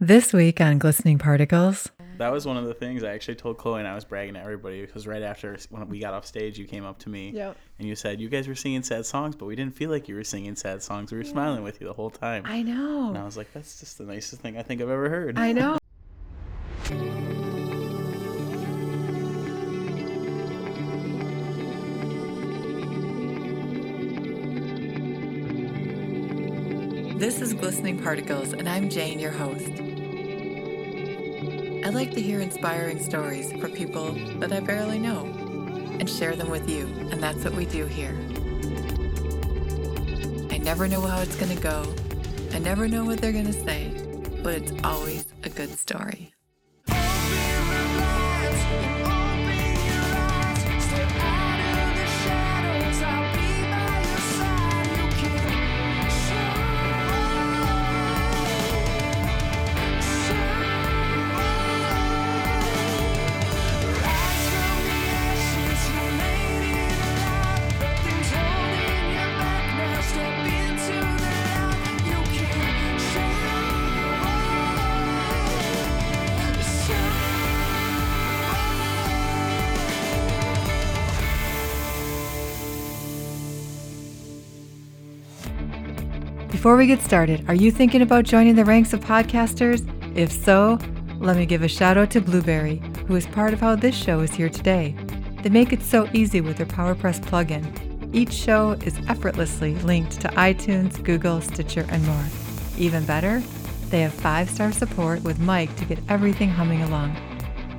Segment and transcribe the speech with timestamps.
[0.00, 1.90] This week on Glistening Particles.
[2.18, 4.40] That was one of the things I actually told Chloe and I was bragging to
[4.40, 7.56] everybody because right after when we got off stage, you came up to me Yep.
[7.78, 10.14] and you said you guys were singing sad songs, but we didn't feel like you
[10.14, 11.10] were singing sad songs.
[11.12, 12.42] We were smiling with you the whole time.
[12.46, 13.08] I know.
[13.08, 15.38] and I was like, that's just the nicest thing I think I've ever heard.
[15.38, 15.78] I know.
[27.18, 29.68] This is Glistening Particles, and I'm Jane, your host.
[31.88, 35.24] I like to hear inspiring stories from people that I barely know
[35.98, 38.14] and share them with you, and that's what we do here.
[40.50, 41.94] I never know how it's going to go,
[42.52, 43.90] I never know what they're going to say,
[44.42, 46.34] but it's always a good story.
[86.68, 89.88] Before we get started, are you thinking about joining the ranks of podcasters?
[90.14, 90.78] If so,
[91.16, 94.20] let me give a shout out to Blubrry, who is part of how this show
[94.20, 94.94] is here today.
[95.42, 98.14] They make it so easy with their PowerPress plugin.
[98.14, 102.24] Each show is effortlessly linked to iTunes, Google, Stitcher, and more.
[102.76, 103.42] Even better,
[103.88, 107.16] they have five star support with Mike to get everything humming along.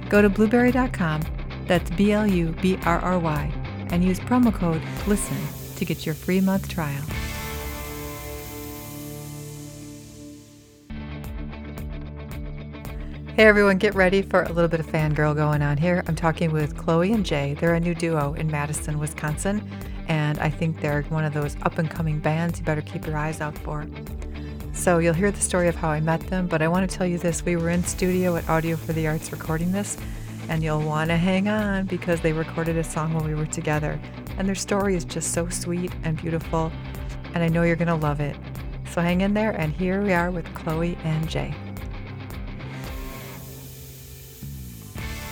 [0.10, 1.22] Go to blubrry.com,
[1.68, 3.52] that's B L U B R R Y,
[3.92, 5.38] and use promo code LISTEN
[5.76, 7.04] to get your free month trial.
[13.40, 16.04] Hey everyone, get ready for a little bit of fangirl going on here.
[16.08, 17.54] I'm talking with Chloe and Jay.
[17.54, 19.66] They're a new duo in Madison, Wisconsin,
[20.10, 23.16] and I think they're one of those up and coming bands you better keep your
[23.16, 23.88] eyes out for.
[24.74, 27.08] So you'll hear the story of how I met them, but I want to tell
[27.08, 27.46] you this.
[27.46, 29.96] We were in studio at Audio for the Arts recording this,
[30.50, 34.02] and you'll want to hang on because they recorded a song while we were together.
[34.38, 36.74] And their story is just so sweet and beautiful,
[37.34, 38.36] and I know you're going to love it.
[38.92, 41.56] So hang in there, and here we are with Chloe and Jay.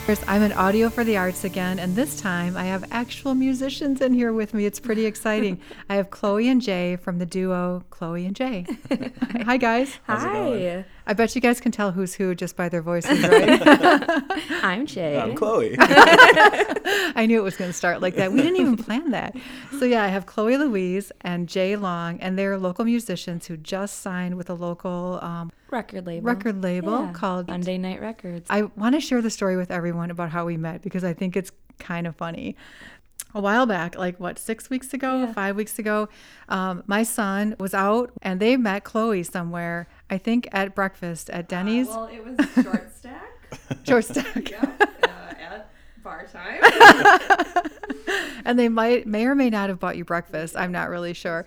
[0.07, 4.13] I'm in Audio for the Arts again, and this time I have actual musicians in
[4.13, 4.65] here with me.
[4.65, 5.59] It's pretty exciting.
[5.89, 8.65] I have Chloe and Jay from the duo Chloe and Jay.
[9.43, 9.99] Hi, guys.
[10.03, 10.53] How's it going?
[10.53, 13.61] Hi, I bet you guys can tell who's who just by their voices, right?
[14.61, 15.17] I'm Jay.
[15.17, 15.77] I'm Chloe.
[15.79, 18.33] I knew it was going to start like that.
[18.33, 19.33] We didn't even plan that.
[19.79, 23.99] So, yeah, I have Chloe Louise and Jay Long, and they're local musicians who just
[24.01, 26.25] signed with a local um, record label.
[26.25, 28.45] record label Yeah, called Monday Night Records.
[28.49, 31.37] I want to share the story with everyone about how we met because I think
[31.37, 32.57] it's kind of funny.
[33.33, 35.33] A while back, like what, six weeks ago, Yeah.
[35.33, 36.07] five weeks ago,
[36.49, 41.47] um, my son was out and they met Chloe somewhere, I think at breakfast at
[41.49, 41.87] Denny's.
[41.87, 43.23] well, it was short stack.
[43.85, 44.49] short Stack.
[44.51, 44.71] yeah,
[45.03, 45.07] uh,
[45.39, 45.69] at
[46.03, 46.61] bar time.
[48.45, 50.55] and they might may or may not have bought you breakfast.
[50.55, 51.45] I'm not really sure.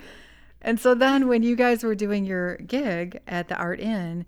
[0.63, 4.27] And so then when you guys were doing your gig at the Art In,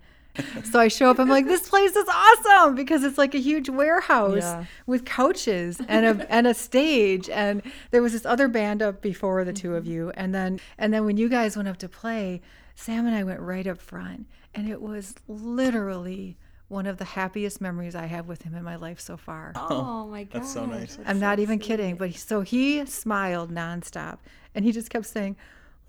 [0.63, 3.69] so I show up, I'm like, this place is awesome because it's like a huge
[3.69, 4.65] warehouse Yeah.
[4.87, 7.29] with couches and a and a stage.
[7.29, 7.61] And
[7.91, 10.11] there was this other band up before the two of you.
[10.15, 12.41] And then and then when you guys went up to play,
[12.75, 14.25] Sam and I went right up front.
[14.55, 18.75] And it was literally one of the happiest memories I have with him in my
[18.75, 19.51] life so far.
[19.55, 20.41] oh, oh my god.
[20.41, 20.97] That's so nice.
[21.05, 21.95] I'm not even kidding.
[21.95, 24.17] But he, so he smiled nonstop,
[24.55, 25.35] and he just kept saying,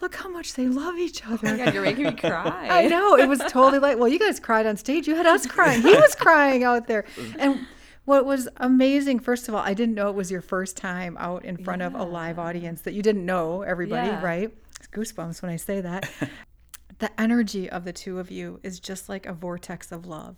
[0.00, 2.66] "Look how much they love each oh other." Oh god, you're making me cry.
[2.70, 5.06] I know it was totally like, well, you guys cried on stage.
[5.06, 5.82] You had us crying.
[5.82, 7.04] He was crying out there,
[7.38, 7.66] and
[8.04, 11.44] what was amazing, first of all, I didn't know it was your first time out
[11.44, 14.22] in front of a live audience that you didn't know everybody, Yeah.
[14.22, 14.52] right?
[14.78, 16.10] It's goosebumps when I say that.
[16.98, 20.36] the energy of the two of you is just like a vortex of love.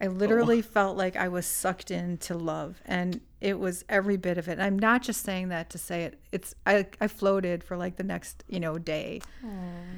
[0.00, 0.10] I oh.
[0.10, 4.52] literally felt like I was sucked into love and it was every bit of it.
[4.52, 6.18] And I'm not just saying that to say it.
[6.32, 9.20] It's I, I floated for like the next, you know, day.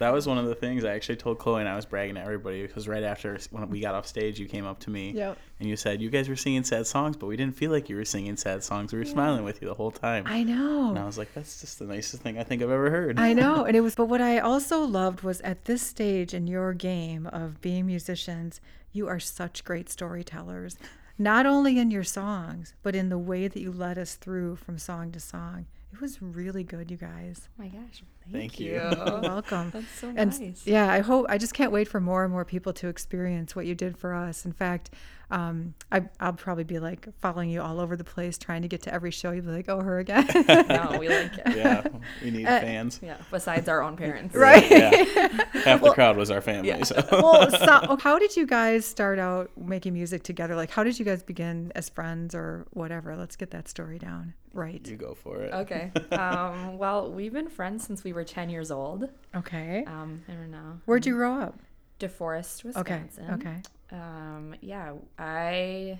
[0.00, 2.20] That was one of the things I actually told Chloe and I was bragging to
[2.20, 5.38] everybody because right after when we got off stage, you came up to me Yep.
[5.60, 7.94] and you said you guys were singing sad songs, but we didn't feel like you
[7.94, 8.92] were singing sad songs.
[8.92, 10.24] We were smiling with you the whole time.
[10.26, 10.90] I know.
[10.90, 13.18] and I was like, that's just the nicest thing I think I've ever heard.
[13.18, 13.64] I know.
[13.66, 17.26] And it was, but what I also loved was at this stage in your game
[17.26, 18.60] of being musicians,
[18.96, 20.76] you are such great storytellers,
[21.18, 24.78] not only in your songs, but in the way that you led us through from
[24.78, 25.66] song to song.
[25.92, 27.48] It was really good, you guys.
[27.48, 28.02] Oh my gosh.
[28.32, 28.72] Thank you.
[28.72, 28.72] you.
[28.80, 29.70] You're welcome.
[29.70, 30.66] That's so and nice.
[30.66, 33.66] yeah, I hope I just can't wait for more and more people to experience what
[33.66, 34.44] you did for us.
[34.44, 34.90] In fact,
[35.30, 38.82] um, I, I'll probably be like following you all over the place, trying to get
[38.82, 39.32] to every show.
[39.32, 41.42] You'll be like, oh, her again, No, we like it.
[41.56, 41.84] yeah,
[42.22, 43.00] we need Uh, fans.
[43.02, 43.16] Yeah.
[43.30, 44.34] Besides our own parents.
[44.36, 44.68] right?
[44.70, 46.68] Yeah, half the crowd was our family.
[46.68, 46.84] Yeah.
[46.84, 50.54] So well, so, how did you guys start out making music together?
[50.54, 53.16] Like, how did you guys begin as friends or whatever?
[53.16, 54.34] Let's get that story down.
[54.52, 54.86] Right.
[54.88, 55.52] you go for it.
[55.52, 55.92] Okay.
[56.12, 59.08] Um, well, we've been friends since we were 10 years old.
[59.34, 59.84] Okay.
[59.86, 60.80] Um, I don't know.
[60.86, 61.60] Where'd you grow up?
[62.00, 63.02] DeForest, Okay.
[63.04, 63.30] Wisconsin.
[63.34, 63.56] Okay.
[63.92, 65.98] Um, yeah, I,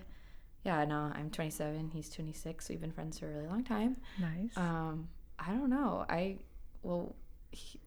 [0.64, 1.90] yeah, no, I'm 27.
[1.92, 2.68] He's 26.
[2.70, 3.96] We've been friends for a really long time.
[4.18, 4.56] Nice.
[4.56, 5.08] Um,
[5.38, 6.04] I don't know.
[6.08, 6.38] I,
[6.82, 7.14] well,
[7.52, 7.78] he,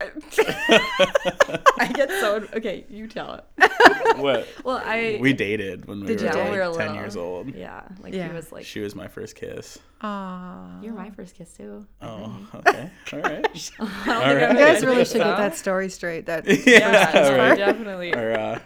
[0.00, 3.44] I get so, okay, you tell it.
[4.18, 4.46] what?
[4.64, 6.38] Well, I, We dated when we were you yeah, date?
[6.38, 6.94] when like we were ten little.
[7.02, 7.54] years old.
[7.54, 8.28] Yeah, like Yeah.
[8.28, 9.78] he was like, She was my first kiss.
[10.02, 10.80] Aw.
[10.82, 11.84] you're my first kiss too.
[12.00, 12.90] Oh, okay.
[13.12, 13.32] All right.
[13.32, 14.52] I don't think All I'm right.
[14.52, 15.36] You guys really with should get that.
[15.38, 16.26] that story straight.
[16.26, 17.56] That Yeah, all right.
[17.58, 18.14] definitely.
[18.14, 18.58] Or, uh,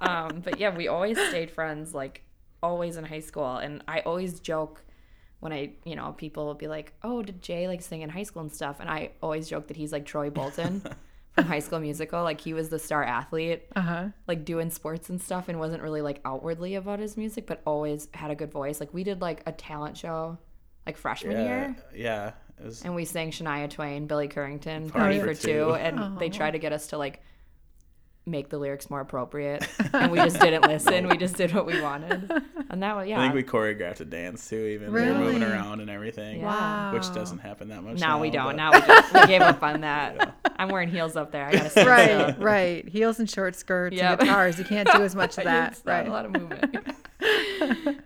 [0.00, 2.22] um, but yeah, we always stayed friends, like
[2.62, 3.56] always in high school.
[3.56, 4.82] And I always joke
[5.40, 8.22] when I, you know, people will be like, "Oh, did Jay like sing in high
[8.22, 10.82] school and stuff?" And I always joke that he's like Troy Bolton
[11.32, 12.22] from High School Musical.
[12.22, 14.08] Like he was the star athlete, uh huh.
[14.28, 18.08] like doing sports and stuff, and wasn't really like outwardly about his music, but always
[18.12, 18.80] had a good voice.
[18.80, 20.38] Like we did like a talent show,
[20.86, 21.76] like freshman yeah, year.
[21.94, 22.32] yeah.
[22.62, 25.48] Was, And we sang Shania Twain, Billy Currington, Party Party for for Two.
[25.48, 27.22] Two, and they tried to get us to like
[28.26, 31.08] make the lyrics more appropriate, and we just didn't listen.
[31.08, 32.30] We just did what we wanted,
[32.70, 33.18] and that was yeah.
[33.18, 34.56] I think we choreographed a dance too.
[34.56, 36.40] Even we were moving around and everything.
[36.40, 36.46] Yeah.
[36.46, 36.92] Wow.
[36.92, 37.98] Which doesn't happen that much.
[37.98, 38.46] now we don't.
[38.46, 40.34] but- Now we just we gave up on that.
[40.56, 41.46] I'm wearing heels up there.
[41.46, 42.44] I gotta stand Right, still.
[42.44, 42.88] right.
[42.88, 44.20] Heels and short skirts Yep.
[44.20, 44.58] and guitars.
[44.58, 45.74] You can't do as much of that.
[45.84, 46.76] didn't A lot of movement.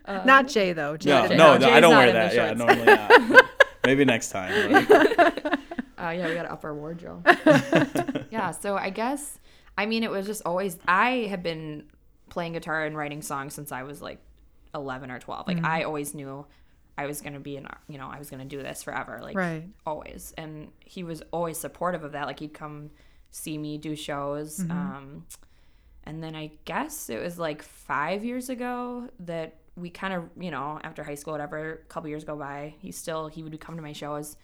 [0.06, 0.96] Uh, Not Jay though.
[0.96, 1.60] Jay No, did no, not.
[1.62, 2.34] no, I don't wear that.
[2.34, 3.44] Yeah, normally not.
[3.86, 4.72] Maybe next time.
[4.72, 4.90] right?
[4.90, 7.26] Uh, yeah, we got to up our wardrobe.
[8.30, 9.38] yeah, so I guess,
[9.76, 11.84] I mean, it was just always, I have been
[12.30, 14.18] playing guitar and writing songs since I was like
[14.74, 15.46] 11 or 12.
[15.48, 16.46] Like, I always knew
[16.96, 19.18] I was going to be an, you know, I was going to do this forever.
[19.20, 19.64] Like, Right.
[19.84, 20.32] always.
[20.38, 22.26] And he was always supportive of that.
[22.26, 22.90] Like, he'd come
[23.30, 24.60] see me do shows.
[24.60, 25.26] Um,
[26.04, 30.50] and then I guess it was like five years ago that we kind of, you
[30.52, 33.74] know, after high school, whatever, a couple years go by, he still, he would come
[33.74, 34.36] to my shows.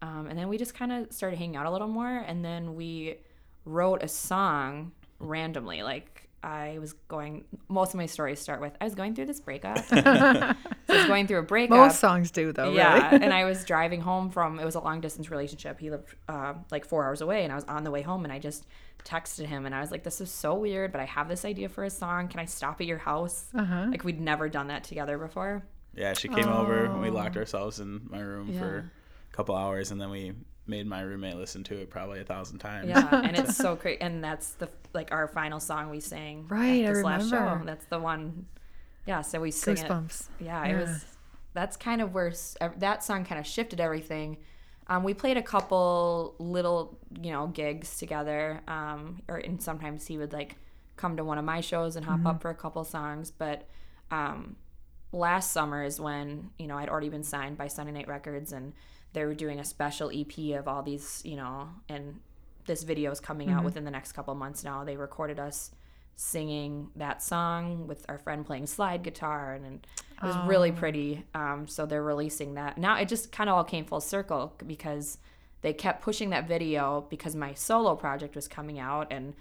[0.00, 2.08] Um, and then we just kind of started hanging out a little more.
[2.26, 3.18] And then we
[3.64, 5.82] wrote a song randomly.
[5.82, 9.40] Like I was going, most of my stories start with, I was going through this
[9.40, 9.78] breakup.
[9.86, 10.54] so I
[10.88, 11.76] was going through a breakup.
[11.76, 12.72] Most songs do though.
[12.72, 13.24] Yeah, Really.
[13.24, 15.78] and I was driving home from it was a long distance relationship.
[15.78, 18.32] He lived uh, like four hours away, and I was on the way home, and
[18.32, 18.66] I just
[19.04, 21.68] texted him, and I was like, "This is so weird, but I have this idea
[21.68, 22.28] for a song.
[22.28, 23.86] Can I stop at your house?" Uh-huh.
[23.90, 25.62] Like we'd never done that together before.
[25.94, 28.58] Yeah, she came over and we locked ourselves in my room Yeah.
[28.58, 28.90] for
[29.30, 30.32] a couple hours, and then we
[30.72, 32.88] made my roommate listen to it probably a thousand times.
[32.88, 33.98] Yeah, and it's so great.
[34.00, 36.46] And that's the like our final song we sang.
[36.46, 37.38] at Right, I last show.
[37.38, 37.64] remember.
[37.66, 38.46] That's the one.
[39.06, 39.84] Yeah, so we sing it.
[39.86, 40.28] Goosebumps.
[40.40, 41.04] Yeah, it was.
[41.54, 42.32] That's kind of where
[42.78, 44.38] that song kind of shifted everything.
[44.88, 50.18] Um, we played a couple little, you know, gigs together, um, or and sometimes he
[50.18, 50.56] would like
[50.96, 52.26] come to one of my shows and hop Mm-hmm.
[52.28, 53.30] up for a couple songs.
[53.30, 53.68] But
[54.10, 54.56] um,
[55.12, 58.72] last summer is when you know I'd already been signed by Sunday Night Records, and
[59.12, 62.20] they were doing a special EP of all these, you know, and
[62.66, 63.58] this video is coming Mm-hmm.
[63.58, 64.84] out within the next couple months now.
[64.84, 65.70] They recorded us
[66.16, 69.86] singing that song with our friend playing slide guitar and, and
[70.22, 73.64] it was really pretty um, so they're releasing that now it just kind of all
[73.64, 75.18] came full circle because
[75.62, 79.34] they kept pushing that video because my solo project was coming out and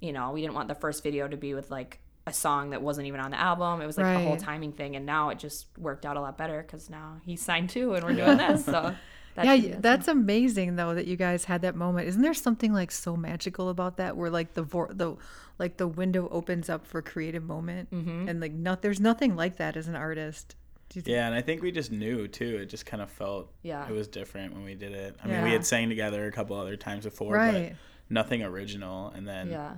[0.00, 2.82] you know we didn't want the first video to be with like a song that
[2.82, 5.38] wasn't even on the album it was like a whole timing thing and now it
[5.38, 8.64] just worked out a lot better because now he's signed too and we're doing this
[8.64, 8.94] so
[9.36, 9.80] that yeah, should awesome.
[9.82, 12.08] that's amazing though that you guys had that moment.
[12.08, 15.16] Isn't there something like so magical about that where like the vor- the
[15.58, 18.28] like the window opens up for creative moment Mm-hmm.
[18.28, 20.56] and like not there's nothing like that as an artist.
[20.90, 21.08] Think?
[21.08, 22.58] Yeah, and I think we just knew too.
[22.62, 23.86] It just kind of felt Yeah.
[23.88, 25.16] it was different when we did it.
[25.22, 27.70] I mean, we had sang together a couple other times before, Right.
[27.70, 27.76] but
[28.08, 29.08] nothing original.
[29.08, 29.74] And then yeah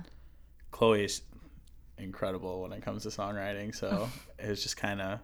[0.71, 1.21] Chloe's
[1.97, 4.07] incredible when it comes to songwriting, so
[4.39, 5.19] it was just kind of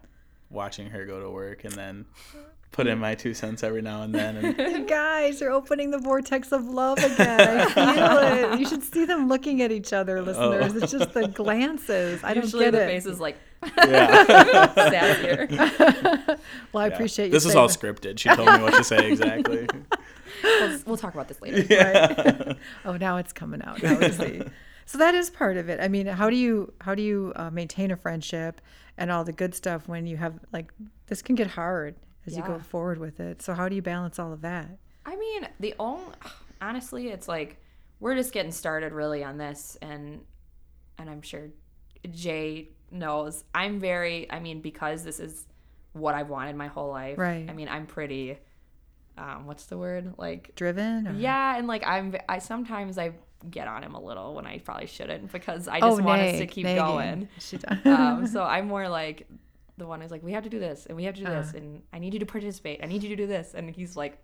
[0.50, 2.04] watching her go to work and then
[2.76, 4.36] put in my two cents every now and then.
[4.36, 7.40] And You guys are opening the vortex of love again.
[7.40, 8.60] I feel it.
[8.60, 10.74] You should see them looking at each other, listeners.
[10.76, 12.22] It's just the glances.
[12.22, 12.86] I don't usually get the it.
[12.86, 13.38] face is like
[13.78, 15.46] yeah, sad here
[16.72, 16.94] well, I Yeah.
[16.94, 17.32] appreciate you.
[17.32, 17.78] This is all that.
[17.80, 18.18] scripted.
[18.18, 19.66] She told me what to say exactly.
[20.44, 22.52] we'll, we'll talk about this later Yeah.
[22.84, 23.82] Oh, now it's coming out.
[23.82, 24.42] Now see.
[24.84, 25.80] so that is part of it.
[25.80, 28.60] I mean, how do you how do you uh, maintain a friendship
[28.98, 30.70] and all the good stuff when you have like
[31.06, 31.94] this can get hard
[32.26, 33.42] as you go forward with it.
[33.42, 34.68] So how do you balance all of that?
[35.04, 36.12] I mean, the only
[36.60, 37.58] honestly, it's like
[38.00, 40.20] we're just getting started really on this, and
[40.98, 41.48] and I'm sure
[42.10, 43.44] Jay knows.
[43.54, 44.30] I'm very.
[44.30, 45.46] I mean, because this is
[45.92, 47.18] what I've wanted my whole life.
[47.18, 47.46] Right.
[47.48, 48.38] I mean, I'm pretty.
[49.18, 50.14] Um, what's the word?
[50.18, 51.08] Like Driven?
[51.08, 51.12] Or?
[51.12, 53.12] yeah, and like I'm, I sometimes I
[53.50, 56.38] get on him a little when I probably shouldn't because I Oh, just want us
[56.38, 57.28] to keep going.
[57.86, 59.26] Um, so I'm more like
[59.78, 61.52] the one who's like, we have to do this and we have to do this
[61.54, 61.58] Uh.
[61.58, 62.80] and I need you to participate.
[62.82, 64.18] I need you to do this, and he's like,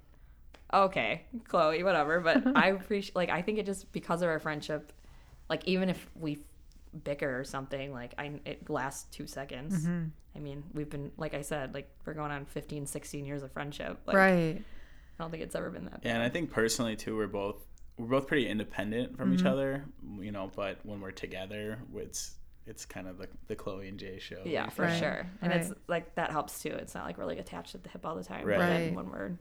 [0.73, 2.21] okay, Chloe, whatever.
[2.21, 4.92] But I appreciate, like, I think it just because of our friendship,
[5.49, 6.38] like even if we
[7.04, 9.82] bicker or something, like I it lasts two seconds.
[9.85, 10.04] Mm-hmm.
[10.35, 13.52] I mean, we've been like I said, like we're going on 15, 16 years of
[13.52, 13.99] friendship.
[14.06, 14.62] Like, right.
[15.18, 16.00] I don't think it's ever been that.
[16.04, 17.56] Yeah, and I think personally too, we're both
[17.99, 19.40] we're both pretty independent from Mm-hmm.
[19.40, 19.85] each other,
[20.21, 20.50] you know.
[20.56, 22.35] But when we're together, it's
[22.66, 24.42] it's kind of the the Chloe and Jay show.
[24.45, 25.26] Yeah, for Right, sure.
[25.40, 26.71] And it's like that helps too.
[26.71, 28.47] It's not like we're like attached at the hip all the time.
[28.47, 28.59] Right.
[28.59, 28.78] But Right.
[28.78, 29.33] then when we're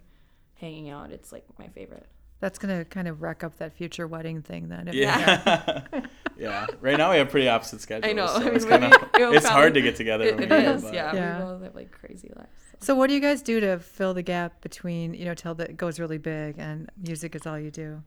[0.55, 2.07] hanging out, it's like my favorite.
[2.39, 4.87] That's going to kind of wreck up that future wedding thing then.
[4.87, 5.83] if- Yeah.
[6.37, 6.65] yeah.
[6.81, 8.15] Right now we have pretty opposite schedules.
[8.15, 8.25] know.
[8.25, 10.25] So I mean, it's kind of it'll it's hard to get together.
[10.25, 11.11] It, when it we is, but- yeah.
[11.11, 11.37] Uh, yeah.
[11.37, 12.49] We both have like crazy lives.
[12.71, 12.77] so.
[12.87, 15.77] So what do you guys do to fill the gap between, you know, till that
[15.77, 18.01] goes really big and music is all you do?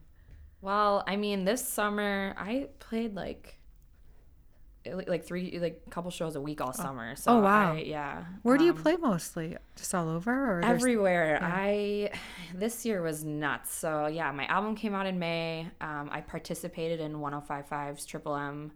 [0.61, 3.57] Well, I mean, this summer I played like
[5.07, 7.15] like three like a couple shows a week all summer.
[7.15, 7.73] So Oh, wow.
[7.73, 8.23] I, yeah.
[8.43, 9.57] Where do you Um, play mostly?
[9.75, 11.37] Just all over or Everywhere.
[11.41, 11.51] yeah.
[11.53, 12.09] I
[12.53, 13.73] this year was nuts.
[13.73, 15.67] So yeah, my album came out in May.
[15.81, 18.71] Um, I participated in 105.5's Triple M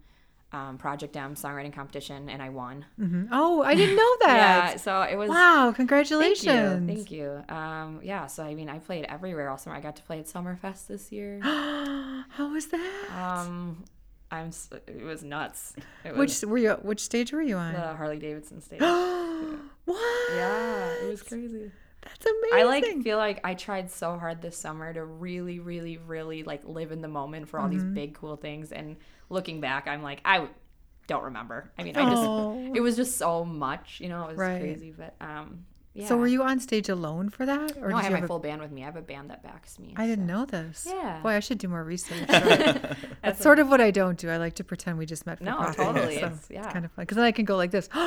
[0.51, 2.83] um, Project M songwriting competition, and I won.
[2.99, 3.27] Mhm.
[3.31, 4.71] Oh, I didn't know that.
[4.71, 5.29] Yeah, so it was.
[5.29, 6.43] Wow, Congratulations.
[6.43, 6.95] Thank you.
[6.95, 7.55] Thank you.
[7.55, 9.75] Um, yeah, so I mean, I played everywhere all summer.
[9.75, 11.39] I got to play at Summerfest this year.
[11.43, 13.05] How was that?
[13.15, 13.83] Um,
[14.31, 14.51] I'm.
[14.87, 15.73] It was nuts.
[16.05, 17.73] It which were you which stage were you on?
[17.73, 18.79] the Harley Davidson stage.
[19.85, 20.31] what?
[20.35, 21.71] yeah, it was crazy.
[22.01, 22.59] That's amazing.
[22.59, 26.61] I like feel like I tried so hard this summer to really, really, really like
[26.65, 27.73] live in the moment for all Mm-hmm.
[27.73, 28.71] these big cool things.
[28.71, 28.95] And
[29.29, 30.47] looking back, I'm like, I
[31.07, 31.71] don't remember.
[31.77, 32.71] I mean, I just Oh.
[32.73, 34.59] it was just so much, you know, it was Right.
[34.61, 34.93] crazy.
[34.97, 36.07] But um, yeah.
[36.07, 38.15] So were you on stage alone for that, or No, I did have you my
[38.17, 38.83] have a- full band with me.
[38.83, 39.93] I have a band that backs me.
[39.97, 40.85] I didn't know this.
[40.89, 41.19] Yeah.
[41.21, 42.25] Boy, I should do more research.
[42.27, 44.29] That's sort of what I don't do.
[44.29, 45.75] I like to pretend we just met for No, coffee.
[45.83, 46.15] totally.
[46.19, 46.71] So It's- yeah.
[46.71, 47.89] kind of fun because then I can go like this.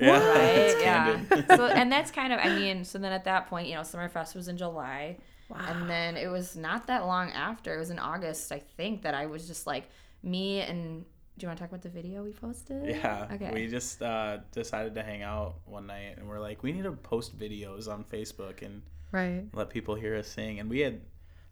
[0.00, 0.18] Yeah.
[0.32, 0.56] Right?
[0.56, 1.46] It's yeah.
[1.56, 4.34] so and that's kind of I mean, so then at that point, you know, Summerfest
[4.34, 5.18] was in July.
[5.54, 7.74] And then it was not that long after.
[7.74, 9.84] It was in August, I think, that I was just like
[10.22, 11.04] me and
[11.38, 12.86] do you want to talk about the video we posted?
[12.86, 13.26] Yeah.
[13.32, 13.50] Okay.
[13.52, 16.92] We just uh, decided to hang out one night and we're like, we need to
[16.92, 19.44] post videos on Facebook and right.
[19.54, 20.60] let people hear us sing.
[20.60, 21.00] And we had,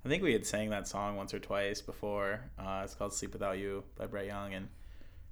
[0.05, 2.41] I think we had sang that song once or twice before.
[2.59, 4.53] Uh, it's called Sleep Without You by Brett Young.
[4.53, 4.69] And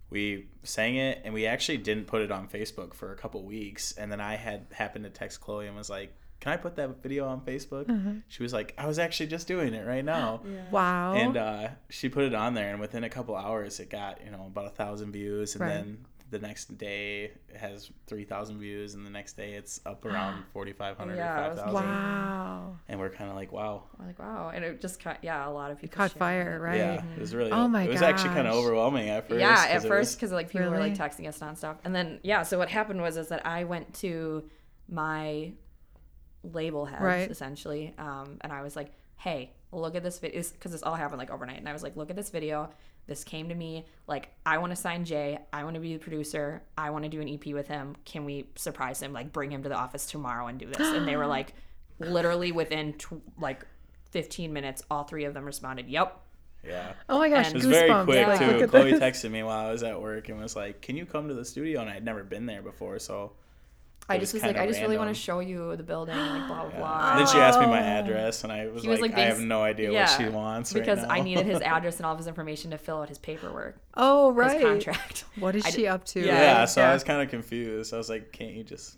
[0.08, 3.92] we sang it and we actually didn't put it on Facebook for a couple weeks.
[3.92, 7.02] And then I had happened to text Chloe and was like, can I put that
[7.02, 8.22] video on Facebook?
[8.28, 10.40] She was like, I was actually just doing it right now.
[10.70, 11.14] Wow.
[11.14, 14.30] And uh, she put it on there, and within a couple hours, it got you
[14.30, 15.74] know about a thousand views, and Right.
[15.74, 20.04] then the next day it has three thousand views, and the next day it's up
[20.04, 21.88] around forty five hundred Yeah, or was five thousand.
[21.88, 22.76] wow.
[22.88, 24.50] And we're kind of like, wow, We're like, wow.
[24.54, 26.60] And it just caught, yeah, a lot of people Caught fire, it.
[26.60, 26.76] right?
[26.76, 27.50] yeah, it was really.
[27.50, 29.40] Oh my It was actually kind of overwhelming at first.
[29.40, 32.42] Yeah, at first because like people were like texting us nonstop, and then yeah.
[32.42, 34.44] So what happened was is that I went to
[34.90, 35.52] my
[36.42, 37.30] label heads Right.
[37.30, 41.18] essentially, um, and I was like, "Hey, look at this video," because this all happened
[41.18, 42.70] like overnight, and I was like, "Look at this video.
[43.06, 43.86] This came to me.
[44.06, 45.38] Like, I want to sign Jay.
[45.52, 46.62] I want to be the producer.
[46.76, 47.96] I want to do an EP with him.
[48.04, 49.12] Can we surprise him?
[49.14, 51.54] Like, bring him to the office tomorrow and do this?" And they were like,
[51.98, 53.66] literally within tw- like
[54.10, 56.20] 15 minutes, all three of them responded, "Yep."
[56.64, 56.92] yeah.
[57.08, 58.06] Oh my gosh, And- It was goosebumps.
[58.06, 58.66] very quick like, too.
[58.68, 59.00] Chloe this.
[59.00, 61.44] texted me while I was at work and was like, "Can you come to the
[61.44, 63.32] studio?" And I'd never been there before, so
[64.10, 66.16] I It just was was like, I just really want to show you the building,
[66.16, 66.78] like blah blah Yeah.
[66.78, 67.10] blah.
[67.10, 67.98] And then she asked me my Oh.
[68.00, 70.72] address, and I was He was, like, like, I have no idea what she wants
[70.74, 73.18] right because I needed his address and all of his information to fill out his
[73.18, 75.24] paperwork, Oh, right, his contract.
[75.38, 76.20] What is I she d- up to?
[76.24, 76.90] Yeah, Right, so Yeah.
[76.90, 77.92] I was kind of confused.
[77.92, 78.96] I was like, "Can't you just?"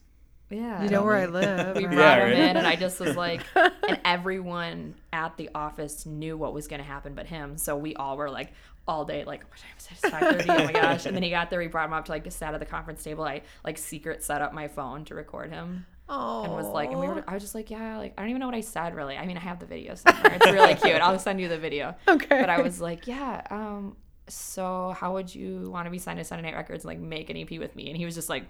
[0.49, 1.77] Yeah, You know where I live.
[1.77, 6.07] we brought Yeah, him in, and I just was like, and everyone at the office
[6.07, 7.57] knew what was going to happen, but him.
[7.57, 8.53] So we all were like,
[8.89, 9.93] all day, like, what time is it?
[9.93, 10.51] It's five thirty.
[10.51, 11.07] Oh my gosh!
[11.07, 11.59] And then he got there.
[11.59, 13.25] We brought him up to like sat at the conference table.
[13.25, 15.87] I like secret set up my phone to record him.
[16.13, 16.43] Oh.
[16.43, 18.41] and was like, and we were, I was just like, yeah, like I don't even
[18.41, 19.17] know what I said really.
[19.17, 20.33] I mean, I have the video somewhere.
[20.35, 20.97] It's really cute.
[20.97, 21.95] I'll send you the video.
[22.09, 22.41] Okay.
[22.41, 23.97] But I was like, yeah, um,
[24.27, 27.31] so how would you want to be signed to Sunday Night Records and like make
[27.31, 27.87] an EP with me?
[27.91, 28.45] And he was just like,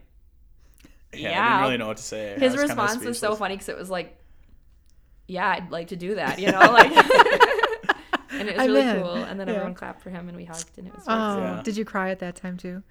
[1.13, 1.49] Yeah, I Yeah.
[1.51, 2.37] didn't really know what to say.
[2.39, 4.17] His response was so funny because it was like,
[5.29, 6.91] yeah, I'd like to do that, you know, like.
[8.41, 9.03] and it was I'm really in.
[9.03, 9.15] cool.
[9.15, 9.55] And then Yeah.
[9.55, 11.05] everyone clapped for him and we hugged and it was.
[11.07, 11.63] Oh, really Yeah.
[11.63, 12.83] did you cry at that time too?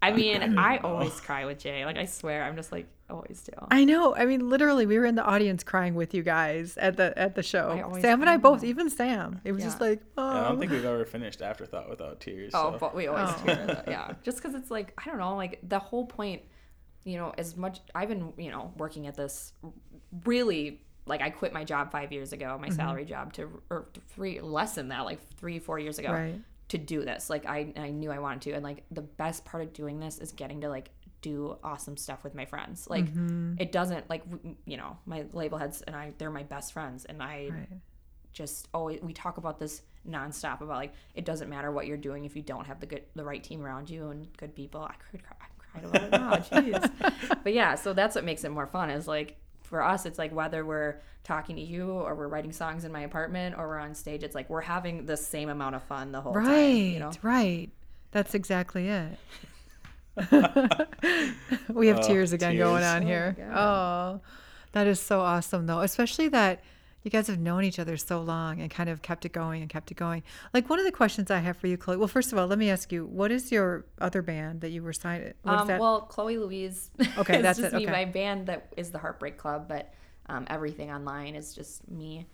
[0.00, 0.90] I mean, I oh.
[0.90, 1.84] always cry with Jay.
[1.84, 3.52] Like I swear, I'm just like always do.
[3.68, 4.14] I know.
[4.14, 7.34] I mean, literally, we were in the audience crying with you guys at the at
[7.34, 7.98] the show.
[8.00, 8.40] Sam and I am.
[8.40, 9.40] both, even Sam.
[9.44, 10.22] It was just like, oh.
[10.24, 12.52] I don't think um, we've ever finished Afterthought without tears.
[12.54, 12.78] Oh, so.
[12.78, 13.42] but we always Oh.
[13.44, 13.88] hear that.
[13.88, 16.42] Yeah, just because it's like I don't know, like the whole point.
[17.04, 19.52] You know, as much I've been, you know, working at this
[20.24, 22.62] really like I quit my job five years ago, Mm-hmm.
[22.62, 26.40] my salary job to or three less than that, like three four years ago, Right.
[26.68, 27.28] to do this.
[27.30, 30.18] Like I I knew I wanted to, and like the best part of doing this
[30.18, 32.86] is getting to like do awesome stuff with my friends.
[32.88, 33.54] Like Mm-hmm.
[33.58, 34.22] it doesn't like
[34.66, 37.68] you know my label heads and I they're my best friends, and I Right.
[38.32, 42.24] just always we talk about this nonstop about like it doesn't matter what you're doing
[42.24, 44.80] if you don't have the good the right team around you and good people.
[44.82, 47.42] I could cry, I cried about it now, jeez.
[47.42, 49.36] but yeah, so that's what makes it more fun is like
[49.68, 53.00] for us it's like whether we're talking to you or we're writing songs in my
[53.02, 56.20] apartment or we're on stage, it's like we're having the same amount of fun the
[56.20, 56.76] whole Right, time.
[56.76, 57.10] You know?
[57.22, 57.68] right.
[58.12, 59.18] That's exactly it.
[61.68, 63.36] we have Oh, tears again going on Oh, here.
[63.38, 63.56] God.
[63.56, 64.20] Oh,
[64.72, 65.80] that is so awesome, though.
[65.80, 66.62] Especially that
[67.02, 69.70] you guys have known each other so long and kind of kept it going and
[69.70, 70.22] kept it going.
[70.52, 71.96] Like one of the questions I have for you, Chloe.
[71.96, 74.82] Well, first of all, let me ask you, what is your other band that you
[74.82, 75.34] were signed?
[75.44, 76.90] Um, well, Chloe Louise.
[77.18, 77.84] Okay, that's just it, me.
[77.84, 77.92] okay.
[77.92, 79.92] My band that is the Heartbreak Club, but
[80.26, 82.26] um, everything online is just me.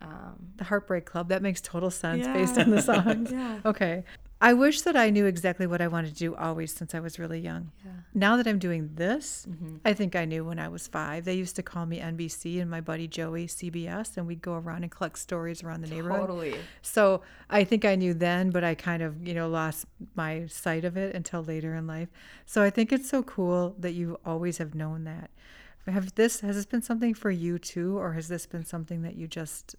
[0.00, 1.28] Um, the Heartbreak Club.
[1.28, 2.32] That makes total sense Yeah.
[2.32, 3.30] based on the songs.
[3.32, 3.58] Yeah.
[3.64, 4.04] Okay.
[4.42, 7.16] I wish that I knew exactly what I wanted to do always since I was
[7.18, 7.70] really young.
[7.84, 7.92] Yeah.
[8.12, 9.76] Now that I'm doing this, Mm-hmm.
[9.84, 11.24] I think I knew when I was five.
[11.24, 14.82] They used to call me NBC and my buddy Joey CBS, and we'd go around
[14.82, 16.20] and collect stories around the neighborhood.
[16.20, 16.56] totally.
[16.82, 20.84] So I think I knew then, but I kind of, you know, lost my sight
[20.84, 22.08] of it until later in life.
[22.44, 25.30] So I think it's so cool that you always have known that.
[25.86, 29.16] Have this has this been something for you too, or has this been something that
[29.16, 29.76] you just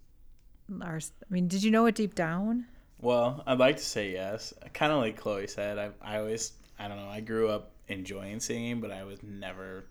[0.81, 0.99] are?
[0.99, 2.65] I mean, did you know it deep down?
[3.03, 4.53] Well, I'd like to say yes.
[4.73, 8.39] Kind of like Chloe said, I, I always, I don't know, I grew up enjoying
[8.39, 9.85] singing, but I was never,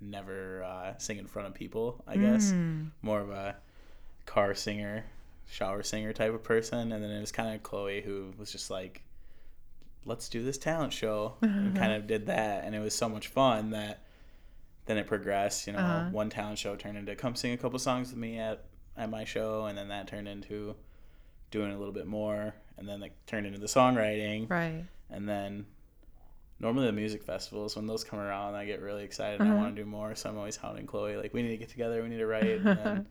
[0.00, 2.52] never uh, sing in front of people, I guess.
[3.02, 3.56] More of a
[4.26, 5.04] car singer,
[5.46, 6.92] shower singer type of person.
[6.92, 9.02] And then it was kind of Chloe who was just like,
[10.04, 11.34] let's do this talent show.
[11.42, 12.64] And kind of did that.
[12.64, 14.04] And it was so much fun that
[14.86, 15.66] then it progressed.
[15.66, 16.10] You know, Uh-huh.
[16.10, 18.64] one talent show turned into come sing a couple songs with me at,
[18.96, 19.64] at my show.
[19.66, 20.76] And then that turned into
[21.54, 22.54] doing a little bit more.
[22.76, 24.50] And then it turned into the songwriting.
[24.50, 24.84] Right.
[25.08, 25.64] And then
[26.58, 29.62] normally the music festivals, when those come around, I get really excited and I Uh-huh.
[29.62, 30.14] want to do more.
[30.16, 32.42] So I'm always hounding Chloe, like, we need to get together, we need to write.
[32.64, 33.06] And then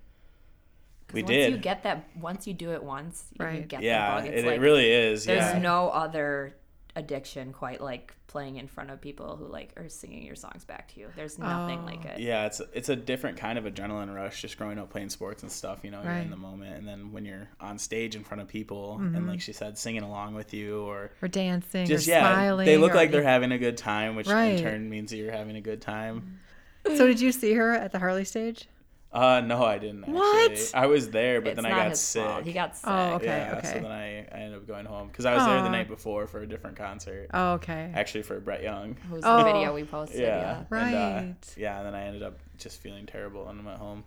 [1.08, 1.52] 'Cause we once did.
[1.52, 3.68] you get that, once you do it once, you Right.
[3.68, 4.30] get yeah, the bug.
[4.30, 5.26] it, It's it like, really is.
[5.26, 5.60] there's yeah.
[5.60, 6.56] no other
[6.96, 10.94] addiction quite like playing in front of people who like are singing your songs back
[10.94, 11.08] to you.
[11.16, 11.86] There's nothing Oh.
[11.86, 12.20] like it.
[12.20, 15.52] yeah, it's it's a different kind of adrenaline rush just growing up playing sports and
[15.52, 15.80] stuff.
[15.84, 18.48] You know, you're in the moment, and then when you're on stage in front of
[18.48, 19.16] people, Mm-hmm.
[19.16, 22.66] and like she said, singing along with you, or Or dancing, just or yeah, smiling.
[22.66, 24.58] they look or- like they're having a good time, which Right.
[24.60, 26.40] in turn means that you're having a good time.
[26.86, 28.68] So did you see her at the Harley stage?
[29.14, 30.04] Uh, no, I didn't.
[30.06, 30.16] Actually.
[30.18, 30.72] What?
[30.74, 32.24] I was there, but It's then I got sick.
[32.24, 32.44] fault.
[32.46, 32.90] He got sick.
[32.90, 33.26] Oh, okay.
[33.28, 35.88] yeah, so then I, I ended up going home because I was there the night
[35.88, 37.92] before for a different concert, Oh, okay.
[37.94, 38.96] actually for Brett Young.
[39.10, 39.38] Who's Oh.
[39.38, 40.22] the video we posted?
[40.22, 40.78] Yeah, Yeah.
[40.78, 40.98] And, uh,
[41.28, 41.36] Right.
[41.58, 44.04] yeah, and then I ended up just feeling terrible when I'm at home.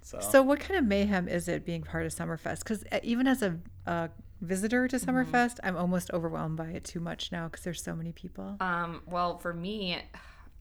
[0.00, 2.60] So, So, what kind of mayhem is it being part of Summerfest?
[2.60, 4.08] Because even as a, a
[4.40, 5.10] visitor to Mm-hmm.
[5.10, 8.56] Summerfest, I'm almost overwhelmed by it too much now because there's so many people.
[8.60, 9.02] Um.
[9.06, 9.98] Well, for me,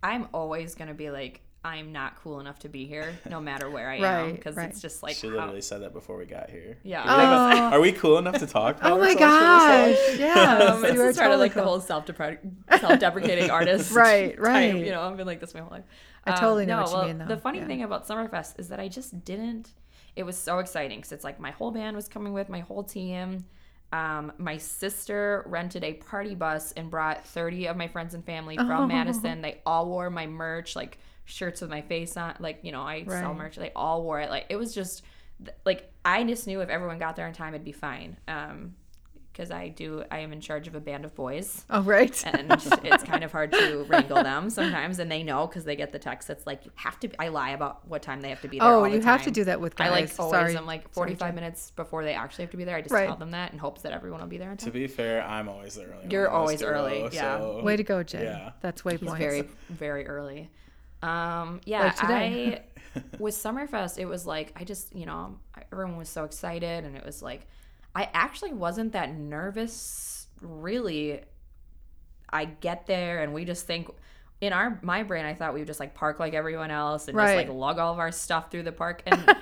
[0.03, 3.89] I'm always gonna be like, I'm not cool enough to be here, no matter where
[3.89, 4.69] I am, because right.
[4.69, 6.77] it's just like, she how- literally said that before we got here.
[6.83, 7.03] yeah.
[7.03, 7.09] You
[7.55, 7.75] like, Oh.
[7.77, 8.77] Are we cool enough to talk?
[8.79, 10.19] About Oh my ourselves for this gosh!
[10.19, 12.39] Yeah, Um, it's just sort of like the whole self-depre-
[12.79, 14.75] self-deprecating artist, Right, type, right.
[14.75, 15.83] you know, I've been like this my whole life.
[16.25, 17.25] I totally know no, what you well, mean, though.
[17.25, 17.67] The funny Yeah.
[17.67, 19.69] thing about Summerfest is that I just didn't.
[20.15, 22.83] It was so exciting because it's like my whole band was coming with my whole
[22.83, 23.45] team.
[23.93, 28.57] Um, my sister rented a party bus and brought 30 of my friends and family
[28.57, 28.87] from Oh.
[28.87, 29.41] Madison.
[29.41, 32.35] They all wore my merch, like shirts with my face on.
[32.39, 33.37] Like, you know, I sell Right.
[33.37, 33.55] merch.
[33.57, 34.29] They all wore it.
[34.31, 35.03] Like, it was just,
[35.65, 38.17] like, I just knew if everyone got there in time, it'd be fine.
[38.27, 38.75] Um,
[39.33, 42.23] because I do, I am in charge of a band of boys Oh right.
[42.33, 42.51] and
[42.83, 45.99] it's kind of hard to wrangle them sometimes and they know because they get the
[45.99, 48.47] text that's like you have to Be, i lie about what time they have to
[48.47, 49.89] be there Oh, all the you have to do that with guys.
[49.89, 50.57] i like always Sorry.
[50.57, 51.35] i'm like 45 Jen.
[51.35, 53.05] minutes before they actually have to be there i just Right.
[53.05, 55.47] tell them that in hopes that everyone will be there in To be fair, I'm
[55.47, 56.07] always the early.
[56.09, 57.37] You're one always this early, duo, yeah.
[57.37, 58.23] so- Way to go, Jay.
[58.23, 58.53] Yeah.
[58.61, 59.19] That's way he's points.
[59.19, 60.49] very very early
[61.03, 62.63] um yeah Like today.
[62.95, 65.37] i with summerfest it was like i just you know
[65.71, 67.45] everyone was so excited and it was like
[67.95, 71.21] i actually wasn't that nervous really
[72.29, 73.89] i get there and we just think
[74.41, 77.15] in our my brain i thought we would just like park like everyone else and
[77.15, 77.35] Right.
[77.35, 79.35] just like lug all of our stuff through the park and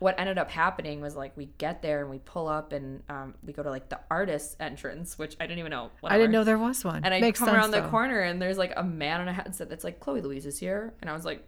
[0.00, 3.34] what ended up happening was like we get there and we pull up and um,
[3.44, 5.90] we go to like the artist entrance, which I didn't even know.
[6.02, 7.04] I didn't know there was one.
[7.04, 7.90] And I Makes come sense, around the though.
[7.90, 10.94] corner and there's like a man on a headset that's like Chloe Louise is here,
[11.00, 11.46] and I was like,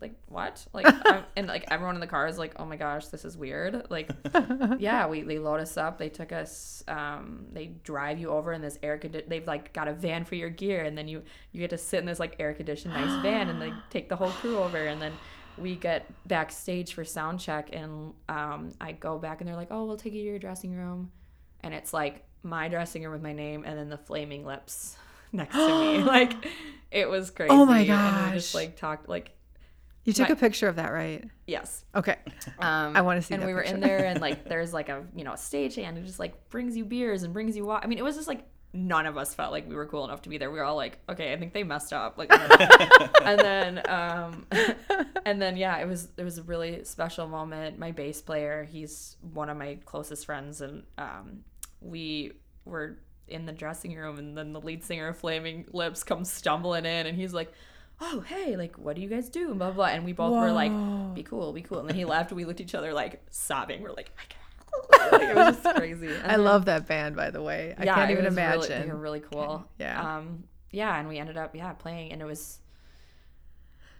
[0.00, 0.64] like what?
[0.72, 0.86] Like,
[1.36, 3.90] and like everyone in the car is like, oh my gosh, this is weird.
[3.90, 4.10] Like,
[4.78, 5.98] yeah, we they load us up.
[5.98, 6.82] They took us.
[6.88, 10.34] Um, they drive you over in this air condi- They've like got a van for
[10.34, 13.22] your gear, and then you you get to sit in this like air conditioned nice
[13.22, 15.12] van, and they take the whole crew over, and then.
[15.58, 19.84] We get backstage for sound check, and um, I go back, and they're like, "Oh,
[19.84, 21.10] we'll take you to your dressing room,"
[21.60, 24.96] and it's like my dressing room with my name and then the flaming lips
[25.32, 25.98] next to me.
[26.02, 26.32] Like
[26.90, 27.50] it was crazy.
[27.52, 28.54] Oh my And we just gosh.
[28.62, 29.30] like talked like
[30.04, 31.24] You took My- a picture of that, right?
[31.46, 31.84] yes.
[31.94, 32.16] Okay.
[32.58, 35.22] Um, I wanna see And we were in there and like there's like a you
[35.22, 37.84] know a stagehand who just like brings you beers and brings you water.
[37.84, 40.22] I mean it was just like none of us felt like we were cool enough
[40.22, 40.50] to be there.
[40.50, 42.16] We were all like, okay, I think they messed up.
[42.16, 43.08] Like, I don't know.
[43.24, 44.46] and then, um,
[45.26, 47.78] and then, yeah, it was it was a really special moment.
[47.78, 51.44] My bass player, he's one of my closest friends, and um,
[51.80, 52.32] we
[52.64, 56.84] were in the dressing room, and then the lead singer of Flaming Lips comes stumbling
[56.86, 57.52] in, and he's like.
[58.04, 59.50] Oh hey, like what do you guys do?
[59.50, 59.74] And blah blah.
[59.76, 59.94] blah.
[59.94, 60.72] And we both were like,
[61.14, 63.22] "Be cool, be cool." And then he left, and we looked at each other like
[63.30, 63.80] sobbing.
[63.80, 64.41] We're like, "I can't."
[65.10, 66.06] Like, it was just crazy.
[66.12, 67.74] And I then- love that band, by the way.
[67.76, 68.82] I can't even was really- imagine.
[68.86, 69.64] they were really cool.
[69.78, 70.16] Yeah.
[70.18, 72.58] Um, yeah, and we ended up yeah playing, and it was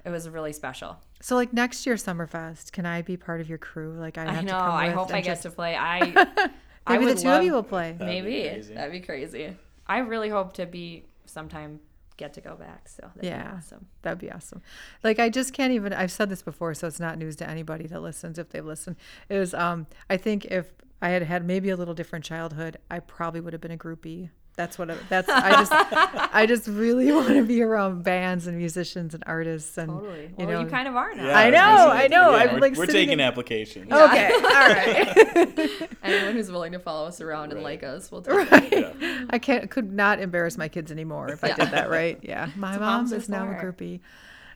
[0.05, 0.99] it was really special.
[1.21, 3.93] So, like next year, Summerfest, can I be part of your crew?
[3.99, 4.59] Like, I have I to know.
[4.59, 5.77] come I with hope and I get just- to play.
[5.77, 5.99] I
[6.87, 7.93] I Maybe would the two love, of you will play.
[7.93, 8.75] That'd maybe crazy.
[8.75, 9.57] that'd be crazy.
[9.87, 11.79] I really hope to be sometime
[12.17, 12.88] get to go back.
[12.88, 13.51] So that'd Yeah.
[13.53, 13.87] be awesome.
[14.03, 14.62] That'd be awesome.
[15.05, 17.87] Like I just can't even I've said this before, so it's not news to anybody
[17.87, 18.97] that listens if they've listened.
[19.31, 20.67] Is um I think if
[21.03, 24.31] I had had maybe a little different childhood, I probably would have been a groupie.
[24.55, 28.57] That's what I, that's I just I just really want to be around bands and
[28.59, 30.25] musicians and artists and Totally.
[30.38, 31.27] you well, know you kind of are now.
[31.27, 31.59] Yeah, I know,
[31.91, 33.91] I know, Yeah, I'm, we're, like, we're sitting taking in- applications.
[33.93, 35.88] Okay, all right.
[36.03, 38.97] Anyone who's willing to follow us around and like us, we'll take it.
[39.01, 39.27] right.
[39.31, 42.19] I can't could not embarrass my kids anymore if I did that, right?
[42.23, 42.51] Yeah.
[42.55, 44.01] My what mom is now a groupie.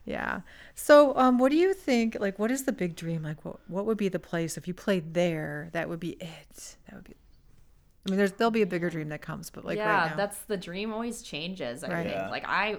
[0.07, 0.40] Yeah.
[0.75, 2.16] So, um, what do you think?
[2.19, 3.23] Like, what is the big dream?
[3.23, 5.69] Like, what what would be the place if you played there?
[5.73, 6.77] That would be it.
[6.87, 7.14] That would be.
[8.07, 10.16] I mean, there's there'll be a bigger dream that comes, but like yeah, right now,
[10.16, 11.83] that's the dream always changes.
[11.83, 12.03] I Right.
[12.05, 12.14] think.
[12.14, 12.31] Yeah.
[12.31, 12.79] Like I,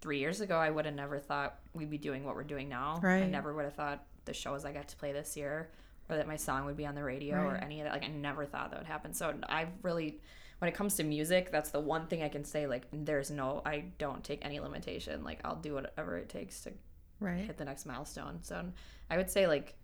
[0.00, 2.98] three years ago, I would have never thought we'd be doing what we're doing now.
[3.02, 3.22] Right.
[3.22, 5.68] I never would have thought the shows I got to play this year,
[6.08, 7.92] or that my song would be on the radio, or any of that.
[7.92, 9.12] Like I never thought that would happen.
[9.12, 10.20] So I really,
[10.58, 12.66] when it comes to music, that's the one thing I can say.
[12.66, 15.22] Like there's no, I don't take any limitation.
[15.24, 16.72] Like I'll do whatever it takes to
[17.20, 17.44] right.
[17.44, 18.38] hit the next milestone.
[18.42, 18.64] So
[19.10, 19.74] I would say like.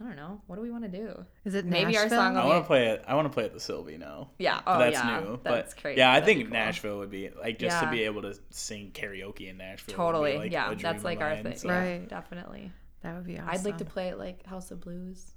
[0.00, 0.40] I don't know.
[0.48, 1.24] What do we want to do?
[1.44, 3.04] Is it Maybe our song I want to play it.
[3.06, 4.30] I want to play at the Sylvee now.
[4.40, 4.60] Yeah.
[4.64, 5.20] But Oh, that's yeah.
[5.20, 5.38] new.
[5.44, 5.98] That's but crazy.
[6.00, 6.52] yeah, I That'd think cool.
[6.52, 9.92] Nashville would be like just to be able to sing karaoke in Nashville.
[9.94, 10.38] would be, Totally.
[10.38, 10.64] like, yeah.
[10.66, 11.56] a dream That's of like our thing.
[11.56, 12.08] so- Yeah, Right.
[12.08, 12.72] definitely.
[13.02, 13.50] That would be awesome.
[13.50, 15.33] I'd like to play at like House of Blues.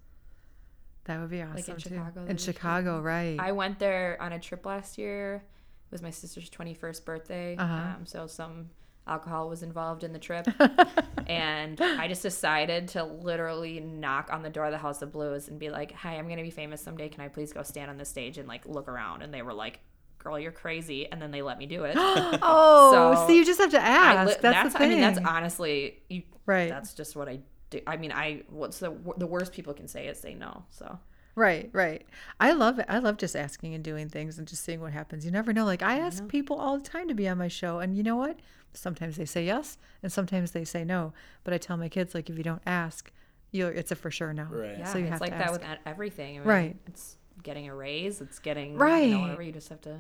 [1.08, 1.90] That would be awesome Like in too.
[1.90, 3.38] Chicago, In be Chicago, right?
[3.40, 5.36] I went there on a trip last year.
[5.36, 7.56] It was my sister's 21st birthday.
[7.58, 7.74] Uh-huh.
[7.74, 8.70] Um, so some
[9.08, 10.48] alcohol was involved in the trip.
[11.28, 15.48] and I just decided to literally knock on the door of the House of Blues
[15.48, 17.08] and be like, "Hi, I'm going to be famous someday.
[17.10, 19.54] Can I please go stand on the stage and like look around?" And they were
[19.54, 19.80] like,
[20.20, 21.96] "Girl, you're crazy." And then they let me do it.
[21.98, 24.28] oh, so, So, you just have to I ask.
[24.30, 24.88] li- that's, the thing.
[24.88, 26.70] I mean, that's honestly, you, right.
[26.70, 27.80] that's just what I do.
[27.88, 30.64] I mean, I what's the the worst people can say is say no.
[30.70, 31.00] So
[31.36, 32.04] Right, right.
[32.40, 32.88] I love it.
[32.90, 35.24] I love just asking and doing things and just seeing what happens.
[35.24, 35.66] You never know.
[35.66, 38.16] Like I ask people all the time to be on my show, and you know
[38.16, 38.40] what?
[38.74, 41.14] Sometimes they say yes, and sometimes they say no.
[41.44, 43.12] But I tell my kids like, if you don't ask,
[43.52, 44.46] you it's a for sure no.
[44.46, 44.80] Right.
[44.80, 45.60] yeah, So you it's have like to that ask.
[45.62, 46.38] with everything.
[46.38, 46.76] I mean, Right.
[46.88, 48.20] It's getting a raise.
[48.20, 49.04] It's getting right.
[49.04, 49.12] You Right.
[49.12, 49.42] know, whatever.
[49.44, 50.00] You just have to.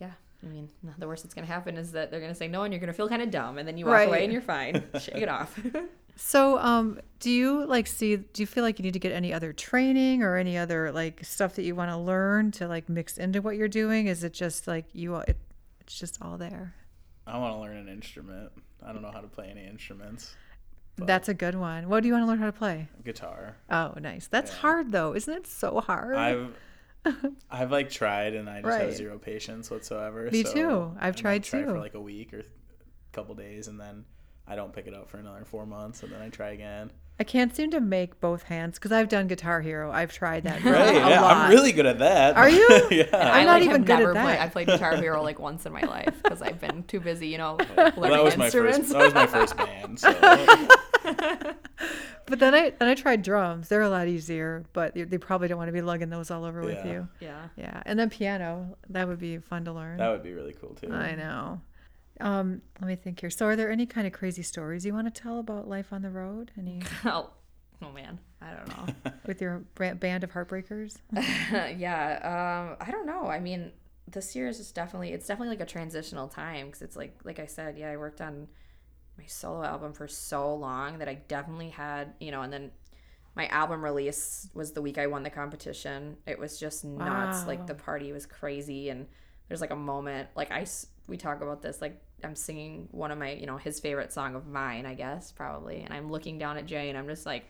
[0.00, 0.12] Yeah.
[0.42, 2.80] I mean, the worst that's gonna happen is that they're gonna say no, and you're
[2.80, 4.08] gonna feel kind of dumb, and then you walk Right.
[4.08, 4.82] away and you're fine.
[4.98, 5.58] Shake it off.
[6.16, 8.16] So, um, do you like see?
[8.16, 11.24] Do you feel like you need to get any other training or any other like
[11.24, 14.06] stuff that you want to learn to like mix into what you're doing?
[14.06, 15.16] Is it just like you?
[15.16, 15.36] It,
[15.80, 16.74] it's just all there.
[17.26, 18.52] I want to learn an instrument.
[18.84, 20.34] I don't know how to play any instruments.
[20.96, 21.88] That's a good one.
[21.88, 22.86] What do you want to learn how to play?
[23.04, 23.56] guitar.
[23.68, 24.28] Oh, nice.
[24.28, 24.58] That's Yeah.
[24.58, 25.46] hard though, isn't it?
[25.46, 26.14] So hard.
[26.16, 26.54] I've
[27.50, 28.80] I've like tried and I just Right.
[28.82, 30.28] have zero patience whatsoever.
[30.30, 30.96] Me so too.
[31.00, 31.66] I've tried try too.
[31.66, 32.44] for like a week or a
[33.12, 34.04] couple days and then
[34.46, 36.90] I don't pick it up for another four months and then I try again.
[37.18, 39.90] I can't seem to make both hands because I've done Guitar Hero.
[39.92, 40.62] I've tried that.
[40.64, 40.96] Right?
[40.96, 41.36] a yeah, lot.
[41.36, 42.36] I'm really good at that.
[42.36, 42.68] Are you?
[42.90, 43.04] yeah.
[43.12, 44.24] I'm I not like, even have good at never that.
[44.24, 47.28] Played, I played Guitar Hero like once in my life because I've been too busy,
[47.28, 48.92] you know, Well, learning that was my instruments.
[48.92, 48.92] first.
[48.92, 50.00] That was my first band.
[50.00, 51.54] So
[52.26, 53.68] But then I then I tried drums.
[53.68, 56.44] They're a lot easier, but they, they probably don't want to be lugging those all
[56.44, 57.06] over with you.
[57.20, 57.48] yeah.
[57.56, 58.76] Yeah, and then piano.
[58.88, 59.98] That would be fun to learn.
[59.98, 60.90] that would be really cool too.
[60.92, 61.60] I know.
[62.20, 63.30] Um, let me think here.
[63.30, 66.02] So, are there any kind of crazy stories you want to tell about life on
[66.02, 66.50] the road?
[66.58, 66.82] Any?
[67.04, 67.30] Oh,
[67.82, 69.12] Oh man, I don't know.
[69.26, 70.96] with your band of heartbreakers?
[71.78, 73.26] yeah, um, I don't know.
[73.26, 73.72] I mean,
[74.10, 77.38] this year is just definitely it's definitely like a transitional time because it's like like
[77.38, 78.48] I said, yeah, I worked on
[79.18, 82.70] my solo album for so long that I definitely had you know, and then
[83.36, 86.16] my album release was the week I won the competition.
[86.26, 87.46] It was just nuts.
[87.46, 89.06] Like the party was crazy, and
[89.48, 90.64] there's like a moment like I
[91.06, 94.34] we talk about this like I'm singing one of my you know his favorite song
[94.34, 97.44] of mine, I guess probably, and I'm looking down at Jay and I'm just like.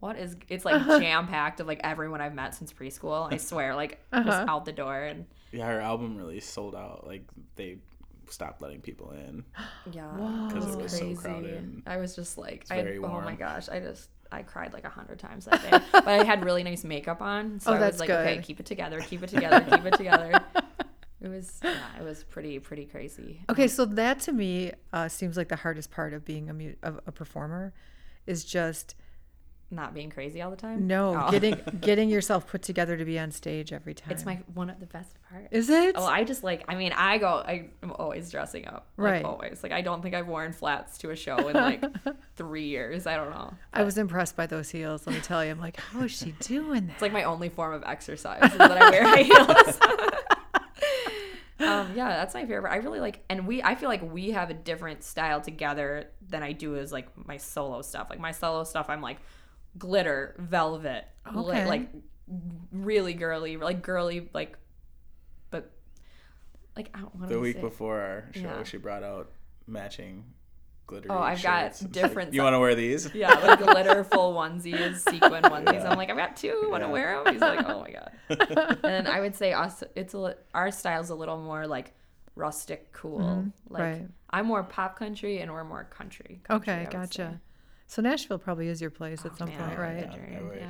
[0.00, 3.30] What is it's like jam packed of like everyone I've met since preschool.
[3.30, 4.24] I swear, like Uh-huh.
[4.24, 7.06] just out the door and Yeah, her album really sold out.
[7.06, 7.24] Like
[7.56, 7.76] they
[8.30, 9.44] stopped letting people in.
[9.92, 10.48] yeah, Whoa.
[10.48, 11.16] it 'Cause was it was so crazy.
[11.16, 11.82] crowded.
[11.86, 14.88] I was just like, I, very oh my gosh, I just I cried like a
[14.88, 15.70] hundred times that day.
[15.92, 18.64] but I had really nice makeup on, so Oh, I was like, okay, keep it
[18.64, 20.32] together, keep it together, keep it together.
[21.20, 23.42] It was yeah, it was pretty pretty crazy.
[23.50, 26.74] Okay, so that to me uh, seems like the hardest part of being a, mu-
[26.82, 27.72] of a performer
[28.26, 28.94] is just
[29.70, 30.86] Not being crazy all the time.
[30.86, 31.30] no Oh.
[31.34, 34.10] getting getting yourself put together to be on stage every time.
[34.12, 35.46] It's my one of the best part.
[35.50, 35.94] Is it?
[35.98, 36.64] Oh, I just like.
[36.68, 37.42] I mean, I go.
[37.46, 38.88] I'm always dressing up.
[38.96, 39.24] Like, Right.
[39.24, 39.62] Always.
[39.62, 41.84] Like, I don't think I've worn flats to a show in like
[42.36, 43.06] three years.
[43.06, 43.52] I don't know.
[43.72, 45.06] I was impressed by those heels.
[45.06, 46.94] Let me tell you, I'm like, how is she doing that?
[46.94, 49.78] It's like my only form of exercise is that I wear high heels.
[51.72, 52.70] Um, yeah, that's my favorite.
[52.70, 53.62] I really like, and we.
[53.62, 57.36] I feel like we have a different style together than I do as like my
[57.36, 58.08] solo stuff.
[58.10, 59.18] Like my solo stuff, I'm like
[59.78, 61.66] glitter, velvet, li- Okay.
[61.66, 61.88] like
[62.72, 64.56] really girly, like girly, like,
[65.50, 65.70] but
[66.76, 67.34] like I don't want to.
[67.34, 67.60] The week say.
[67.62, 68.62] before our show, Yeah.
[68.64, 69.30] she brought out
[69.66, 70.24] matching
[70.90, 71.74] glittery Oh, I've got shirts.
[71.76, 73.14] It's like, different you want to wear these?
[73.14, 75.72] Yeah, like glitter full onesies, sequin onesies.
[75.74, 75.90] Yeah.
[75.90, 76.68] I'm like, I've got two.
[76.70, 76.92] Want to Yeah.
[76.92, 77.32] wear them?
[77.32, 78.10] He's like, oh my god.
[78.28, 81.94] and then I would say us, it's a, li- our style's a little more like
[82.36, 83.18] rustic, cool.
[83.20, 83.48] Mm-hmm.
[83.74, 84.08] Like right.
[84.30, 86.40] I'm more pop country, and we're more country.
[86.44, 87.08] country, okay, gotcha.
[87.32, 87.38] say.
[87.86, 90.04] So Nashville probably is your place at Oh, some man, point, right?
[90.04, 90.36] would.
[90.38, 90.58] I wish.
[90.60, 90.68] yeah.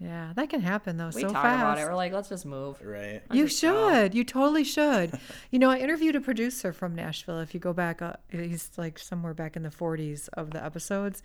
[0.00, 1.10] Yeah, that can happen though.
[1.14, 1.60] We so talk fast.
[1.60, 1.84] about it.
[1.84, 2.80] We're like, let's just move.
[2.82, 3.20] Right.
[3.32, 3.90] You just go.
[3.90, 4.14] should.
[4.14, 5.18] You totally should.
[5.50, 7.40] you know, I interviewed a producer from Nashville.
[7.40, 11.22] If you go back, uh, he's like somewhere back in the 40s of the episodes.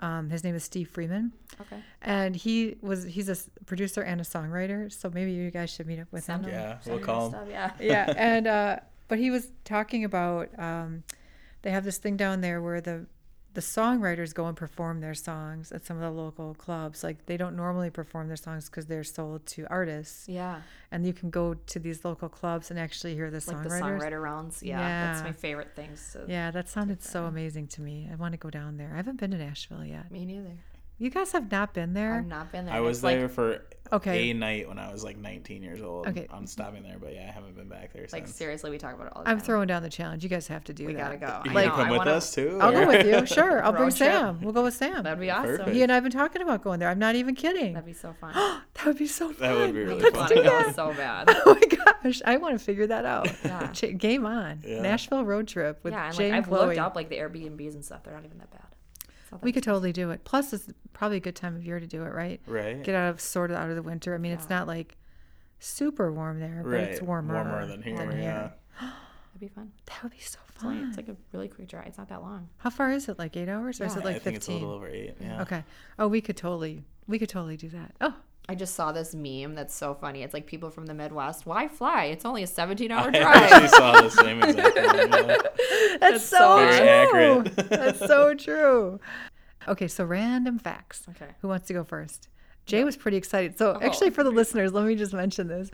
[0.00, 1.76] Um, his name is Steve Freeman, Okay.
[2.02, 4.92] and he was he's a producer and a songwriter.
[4.92, 6.42] So maybe you guys should meet up with him.
[6.42, 7.30] Send 'em- Yeah, send we'll 'em call 'em.
[7.30, 7.72] stuff, Yeah.
[7.80, 8.76] yeah, and uh,
[9.08, 11.02] but he was talking about um,
[11.62, 13.06] they have this thing down there where the
[13.56, 17.02] the songwriters go and perform their songs at some of the local clubs.
[17.02, 20.60] Like they don't normally perform their songs because they're sold to artists, Yeah.
[20.92, 23.80] and you can go to these local clubs and actually hear the Like the songwriters.
[24.00, 24.62] songwriter rounds.
[24.62, 25.90] Yeah, That's my favorite thing.
[26.12, 28.08] To, Yeah, that sounded so amazing to me.
[28.12, 28.90] I want to go down there.
[28.92, 30.10] I haven't been to Nashville yet.
[30.10, 30.56] Me neither.
[30.98, 32.14] You guys have not been there?
[32.14, 32.74] I've not been there.
[32.74, 34.30] I was it's like- there for Okay.
[34.30, 36.08] a night when I was like 19 years old.
[36.08, 36.26] Okay.
[36.32, 38.34] I'm stopping there, but yeah, I haven't been back there Like since.
[38.34, 40.24] seriously, we talk about it all the I'm throwing down the challenge.
[40.24, 41.20] You guys have to do We that.
[41.20, 41.48] gotta go.
[41.48, 42.58] You I want know, come I with wanna- us too?
[42.60, 43.26] I'll go with you.
[43.32, 43.62] Sure.
[43.64, 43.98] I'll bring trip.
[44.10, 44.40] Sam.
[44.40, 45.04] We'll go with Sam.
[45.04, 45.58] That'd be awesome.
[45.58, 45.68] Perfect.
[45.76, 46.88] He and I have been talking about going there.
[46.88, 47.74] I'm not even kidding.
[47.74, 48.32] That'd be so fun.
[48.74, 49.36] that would be so fun.
[49.50, 50.20] That would be really Let's fun.
[50.20, 50.74] want to do that.
[50.74, 51.28] so bad.
[51.46, 53.28] Oh my gosh, I want to figure that out.
[53.44, 53.68] Yeah.
[53.68, 54.62] Ch- Game on.
[54.66, 54.82] Yeah.
[54.82, 56.66] Nashville road trip with yeah, and Jay like I've Chloe.
[56.66, 58.02] looked up like the Airbnbs and stuff.
[58.02, 58.62] They're not even that bad.
[59.36, 60.24] It's that we could totally do it.
[60.24, 62.40] Plus, it's probably a good time of year to do it, right?
[62.46, 62.82] Right.
[62.82, 64.14] Get out of sort of out of the winter.
[64.14, 64.96] I mean, it's not like
[65.58, 66.82] super warm there, but right.
[66.84, 67.34] it's warmer.
[67.34, 67.94] Warmer than here.
[68.18, 68.50] yeah.
[68.80, 69.72] That'd be fun.
[69.86, 70.88] That would be so It's, only, fun.
[70.88, 71.86] it's like a really quick drive.
[71.86, 72.48] It's not that long.
[72.58, 73.18] How far is it?
[73.18, 74.16] Like eight hours, or is it like fifteen?
[74.16, 74.62] I think it's a fifteen?
[74.62, 75.14] little over eight.
[75.20, 75.42] Yeah.
[75.42, 75.64] Okay.
[75.98, 77.92] Oh, we could totally, we could totally do that.
[78.00, 78.14] Oh,
[78.48, 80.22] I just saw this meme that's so funny.
[80.22, 81.46] It's like people from the Midwest.
[81.46, 82.04] Why fly?
[82.04, 83.24] It's only a 17 hour drive.
[83.24, 85.12] I actually saw the same exact thing.
[85.12, 85.36] Yeah.
[86.00, 87.40] that's, so, so true.
[87.40, 87.70] Accurate.
[87.70, 89.00] that's so true.
[89.66, 91.04] Okay, so random facts.
[91.10, 91.32] Okay.
[91.42, 92.28] Who wants to go first?
[92.66, 93.56] Jay was pretty excited.
[93.56, 95.70] So, oh, actually, for the listeners, let me just mention this.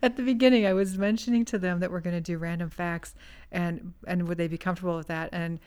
[0.00, 3.14] At the beginning, I was mentioning to them that we're going to do random facts,
[3.50, 5.30] and and would they be comfortable with that?
[5.32, 5.58] And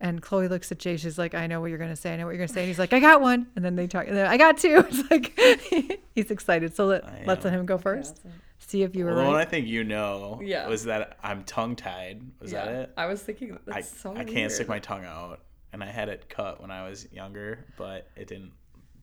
[0.00, 0.96] and Chloe looks at Jay.
[0.96, 2.12] She's like, "I know what you're going to say.
[2.12, 3.76] I know what you're going to say." And he's like, "I got one." And then
[3.76, 4.06] they talk.
[4.06, 4.84] And then, I got two.
[4.88, 6.74] It's like he's excited.
[6.76, 8.20] So let I let's let him go first.
[8.58, 10.66] See if you were Well, the one I think you know Yeah.
[10.68, 12.22] was that I'm tongue tied.
[12.40, 12.92] Was that it?
[12.96, 15.40] I was thinking that's I, so I can't stick my tongue out.
[15.72, 18.52] And I had it cut when I was younger, but it didn't.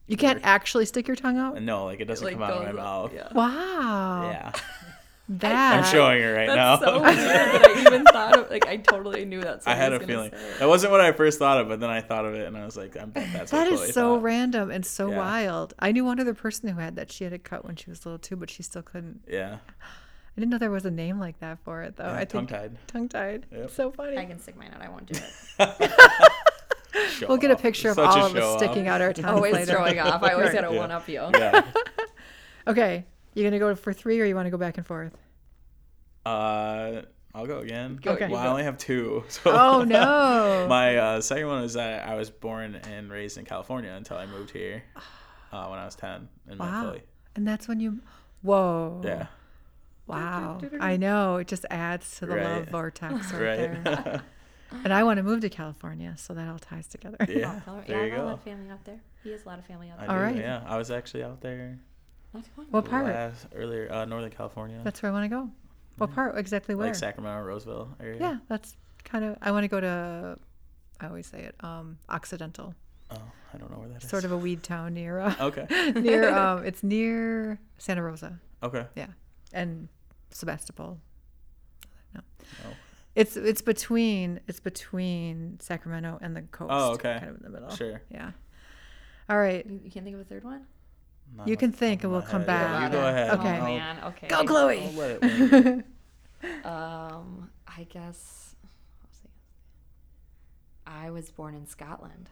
[0.06, 1.62] You can't actually stick your tongue out.
[1.62, 3.12] No, like it doesn't come out of my mouth.
[3.14, 3.28] Yeah.
[3.32, 4.30] Wow.
[4.30, 4.52] Yeah.
[5.38, 5.78] That.
[5.84, 6.76] I'm showing her right now.
[6.76, 9.76] That's so weird that I even thought of like I totally knew that's what I
[9.76, 10.30] had he a was gonna feeling.
[10.52, 10.58] say.
[10.58, 12.64] That wasn't what I first thought of, but then I thought of it and I
[12.64, 14.22] was like, I bet that's what That Chloe so thought.
[14.22, 15.16] random and so Yeah.
[15.18, 15.74] wild.
[15.78, 17.10] I knew one other person who had that.
[17.10, 19.20] She had it cut when she was little too, but she still couldn't.
[19.28, 19.58] Yeah.
[19.80, 22.04] I didn't know there was a name like that for it though.
[22.04, 22.76] yeah I think tongue tied.
[22.88, 23.46] tongue tied.
[23.52, 23.70] Yep.
[23.70, 24.18] So funny.
[24.18, 24.82] I can stick mine out.
[24.82, 25.18] I won't do
[25.60, 25.92] it.
[27.28, 28.58] we'll get a picture of Such all of us show-off.
[28.58, 29.72] sticking out our tongues Always later.
[29.72, 30.22] throwing off.
[30.22, 30.78] I always got to Yeah.
[30.80, 31.22] one up you.
[31.34, 31.62] Yeah.
[32.64, 35.16] Okay, you gonna go for three or you want to go back and forth?
[36.24, 37.02] Uh,
[37.34, 37.98] I'll go again.
[38.00, 38.28] Go, Okay.
[38.28, 39.24] Well, I only have two.
[39.28, 40.66] So Oh no.
[40.68, 44.26] My uh, second one is that I was born and raised in California until I
[44.26, 44.82] moved here.
[45.52, 46.82] uh, when I was ten in Wow.
[46.82, 47.02] Philly.
[47.34, 48.00] And that's when you.
[48.42, 49.00] Whoa.
[49.04, 49.26] Yeah.
[50.06, 50.60] Wow.
[50.80, 51.36] I know.
[51.36, 53.40] It just adds to the love vortex right,
[53.70, 53.84] Right.
[53.84, 54.22] there.
[54.84, 57.18] And I want to move to California, so that all ties together.
[57.28, 57.60] yeah.
[57.60, 59.00] Color- There yeah, you I have a lot of family out there.
[59.22, 60.10] He has a lot of family out I there.
[60.10, 60.36] All do, right.
[60.42, 61.78] Yeah, I was actually out there
[62.34, 62.66] Not too long.
[62.70, 63.06] What part?
[63.06, 65.50] last earlier, uh, Northern California, That's where I want to go.
[65.98, 66.36] What part?
[66.38, 66.86] Exactly where?
[66.88, 68.18] like Sacramento, Roseville area.
[68.20, 69.36] yeah, that's kind of.
[69.42, 70.38] I want to go to.
[71.00, 71.54] I always say it.
[71.60, 72.74] Um, Occidental,
[73.10, 73.16] Oh,
[73.52, 74.08] I don't know where that is.
[74.08, 75.18] sort of a weed town near.
[75.20, 75.66] Uh, Okay.
[76.00, 76.32] near.
[76.34, 78.38] Um, it's near Santa Rosa.
[78.62, 78.86] Okay.
[78.96, 79.08] Yeah,
[79.52, 79.88] and
[80.30, 80.98] Sebastopol.
[82.14, 82.20] No.
[82.64, 82.72] Oh.
[83.14, 86.70] It's it's between it's between Sacramento and the coast.
[86.72, 87.18] Oh, okay.
[87.18, 87.70] Kind of in the middle.
[87.76, 88.00] Sure.
[88.10, 88.30] Yeah.
[89.28, 89.64] All right.
[89.66, 90.66] You, you can't think of a third one?
[91.36, 92.48] Not You can think and we'll come head.
[92.48, 92.92] Yeah, back.
[92.92, 93.30] you go ahead.
[93.38, 93.58] Okay.
[93.58, 93.96] Oh man.
[94.04, 94.28] Okay.
[94.28, 94.90] Go, I'll Chloe.
[94.96, 95.84] let it.
[96.64, 98.56] Um, I guess.
[100.86, 102.28] I was born in Scotland.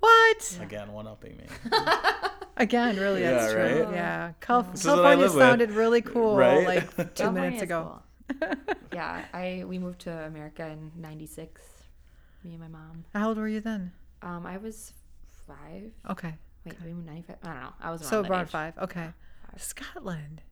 [0.00, 0.58] What?
[0.62, 1.44] Again, one upping me.
[2.56, 3.82] Again, really, that's Yeah, true.
[3.84, 3.94] right?
[3.94, 4.32] Yeah.
[4.40, 5.42] Cal- This is what I California live with.
[5.42, 6.66] sounded really cool Right?
[6.66, 8.00] like two California minutes ago.
[8.40, 8.48] cool.
[8.92, 11.60] yeah, I we moved to America in '96.
[12.44, 13.04] Me and my mom.
[13.14, 13.92] How old were you then?
[14.22, 14.92] Um, I was
[15.46, 15.90] five.
[16.10, 16.34] Okay.
[16.64, 17.36] Wait, move '95?
[17.42, 17.72] I don't know.
[17.80, 18.50] I was around So around age.
[18.50, 18.78] five.
[18.78, 19.08] Okay.
[19.50, 19.62] Five.
[19.62, 20.42] Scotland.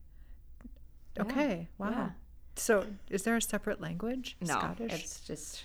[1.17, 1.69] Yeah, Okay.
[1.79, 1.91] Wow.
[1.91, 2.11] yeah.
[2.57, 4.37] So is there a separate language?
[4.41, 4.93] No, Scottish?
[4.93, 5.65] it's just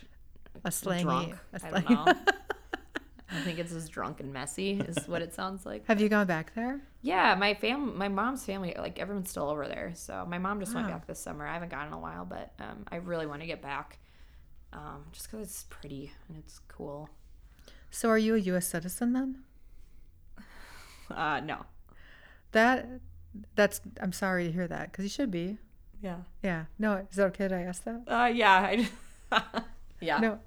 [0.64, 1.04] a slangy.
[1.04, 1.34] drunk.
[1.54, 2.14] a I don't slang- know.
[3.30, 5.86] I think it's just drunk and messy is what it sounds like.
[5.88, 6.80] Have you gone back there?
[7.02, 9.92] Yeah, my fam, my mom's family, like everyone's still over there.
[9.96, 11.46] So my mom just went back this summer.
[11.46, 14.00] I haven't gone in a while, but um, I really want to get back,
[14.72, 17.10] um, just because it's pretty and it's cool.
[17.92, 18.66] So are you a U.S.
[18.68, 19.44] citizen then?
[21.12, 21.65] Uh, no.
[22.52, 22.88] That
[23.56, 23.82] that's.
[24.02, 25.58] I'm sorry to hear that because you should be.
[26.02, 26.17] Yeah.
[26.43, 26.65] Yeah.
[26.78, 27.06] No.
[27.10, 27.48] Is that okay?
[27.48, 28.04] Did I ask that?
[28.08, 28.54] Uh, yeah.
[29.32, 29.62] I,
[30.02, 30.20] yeah.
[30.20, 30.39] No.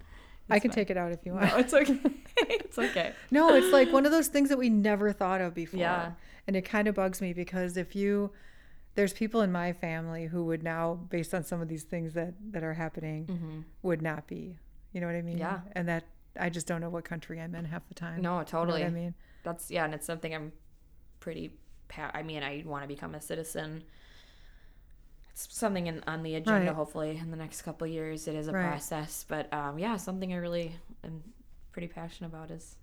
[0.49, 0.75] I can fine.
[0.75, 1.47] take it out if you want.
[1.47, 1.99] No, it's okay.
[2.37, 3.13] it's okay.
[3.31, 5.79] No, it's like one of those things that we never thought of before.
[5.81, 6.13] Yeah.
[6.47, 8.33] And it kind of bugs me because if you
[8.97, 12.35] there's people in my family who would now based on some of these things that
[12.51, 14.59] that are happening would not be.
[14.93, 15.35] You know what I mean?
[15.39, 15.43] Mm-hmm.
[15.43, 15.61] Yeah.
[15.73, 16.05] And that
[16.39, 18.21] I just don't know what country I'm in half the time.
[18.21, 18.85] No, You know totally.
[18.85, 19.15] I mean?
[19.43, 20.53] That's yeah, and it's something I'm
[21.21, 21.53] pretty.
[21.89, 23.83] Pa- I mean, I want to become a citizen.
[25.31, 26.67] It's something in, on the agenda.
[26.67, 26.75] Right.
[26.75, 28.67] Hopefully, in the next couple of years, it is a Right.
[28.67, 29.25] process.
[29.29, 31.23] But um, yeah, something I really am
[31.73, 32.77] pretty passionate about is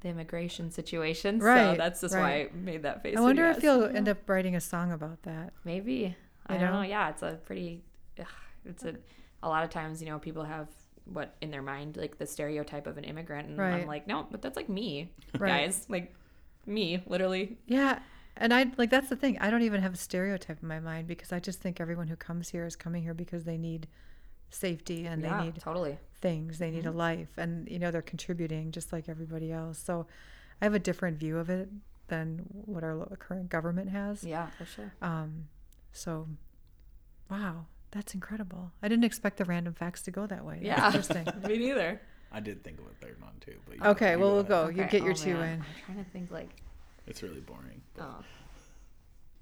[0.00, 1.38] the immigration situation.
[1.42, 1.72] Right.
[1.72, 2.50] So that's just right.
[2.52, 3.16] why I made that face.
[3.16, 5.52] I wonder if you'll end up writing a song about that.
[5.64, 6.14] Maybe.
[6.46, 6.82] I You don't know?
[6.82, 6.88] know.
[6.88, 7.82] Yeah, it's a pretty.
[8.20, 8.26] Ugh,
[8.64, 8.94] it's a.
[9.42, 10.66] A lot of times, you know, people have
[11.12, 13.74] what in their mind like the stereotype of an immigrant, and Right.
[13.80, 15.64] I'm like, no, but that's like me, Right.
[15.66, 15.86] guys.
[15.88, 16.14] Like
[16.66, 17.56] me, literally.
[17.66, 18.00] Yeah.
[18.36, 19.38] And I like that's the thing.
[19.40, 22.16] I don't even have a stereotype in my mind because I just think everyone who
[22.16, 23.86] comes here is coming here because they need
[24.50, 25.98] safety and yeah, they need totally.
[26.20, 26.58] things.
[26.58, 29.78] They need a life, and you know they're contributing just like everybody else.
[29.78, 30.06] So
[30.60, 31.68] I have a different view of it
[32.08, 34.22] than what our current government has.
[34.22, 34.92] Yeah, for sure.
[35.00, 35.48] Um,
[35.92, 36.28] so,
[37.30, 38.72] wow, that's incredible.
[38.82, 40.60] I didn't expect the random facts to go that way.
[40.62, 41.24] That's Yeah, interesting.
[41.48, 42.00] me neither.
[42.32, 44.48] I did think of a third one too, but you, Okay, you well we'll ahead.
[44.48, 44.68] go.
[44.68, 45.54] You get your oh, two man.
[45.54, 45.60] in.
[45.60, 46.50] I'm trying to think like,
[47.06, 47.80] It's really boring.
[47.94, 48.24] but- oh,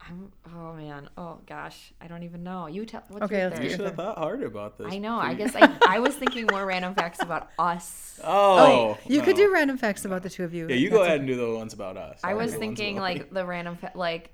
[0.06, 0.30] I'm.
[0.54, 1.08] Oh man.
[1.16, 2.66] Oh gosh, I don't even know.
[2.66, 3.02] You tell.
[3.08, 3.76] What's Okay, your let's You get third?
[3.78, 4.92] should have thought harder about this.
[4.92, 5.16] I know.
[5.16, 8.20] I guess I, I was thinking more random facts about us.
[8.22, 10.68] Oh, oh you could do random facts about the two of you.
[10.68, 12.20] Yeah, you go That's ahead and do the ones about us.
[12.22, 14.30] I I'll was do the ones thinking like the random fa- like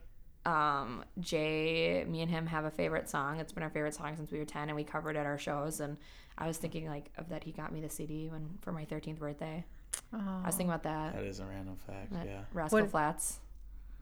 [0.50, 3.38] um Jay me and him have a favorite song.
[3.40, 5.38] It's been our favorite song since we were 10 and we covered it at our
[5.38, 5.96] shows and
[6.38, 9.18] I was thinking like of that he got me the CD when for my 13th
[9.18, 9.64] birthday.
[10.12, 11.14] Oh, I was thinking about that.
[11.14, 12.12] That is a random fact.
[12.12, 12.42] that Yeah.
[12.52, 13.40] Rascal What- Flatts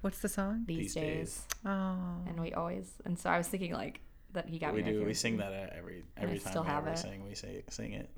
[0.00, 0.64] what's the song?
[0.66, 1.04] these, These days.
[1.04, 1.46] days.
[1.66, 4.00] Oh, And we always and so I was thinking like
[4.32, 4.92] that he got we me.
[4.92, 5.04] my do.
[5.04, 6.98] We sing that at every I every time still we have ever it.
[6.98, 7.26] sing.
[7.26, 8.10] We say sing it.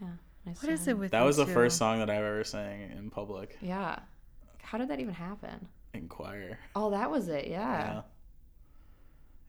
[0.00, 0.08] Yeah.
[0.46, 1.52] I what still is it with That you was the two?
[1.52, 3.56] first song that I've ever sang in public.
[3.60, 3.98] Yeah.
[4.62, 5.68] How did that even happen?
[5.94, 6.58] In choir.
[6.74, 7.46] Oh, that was it.
[7.46, 7.60] Yeah.
[7.94, 8.00] Yeah.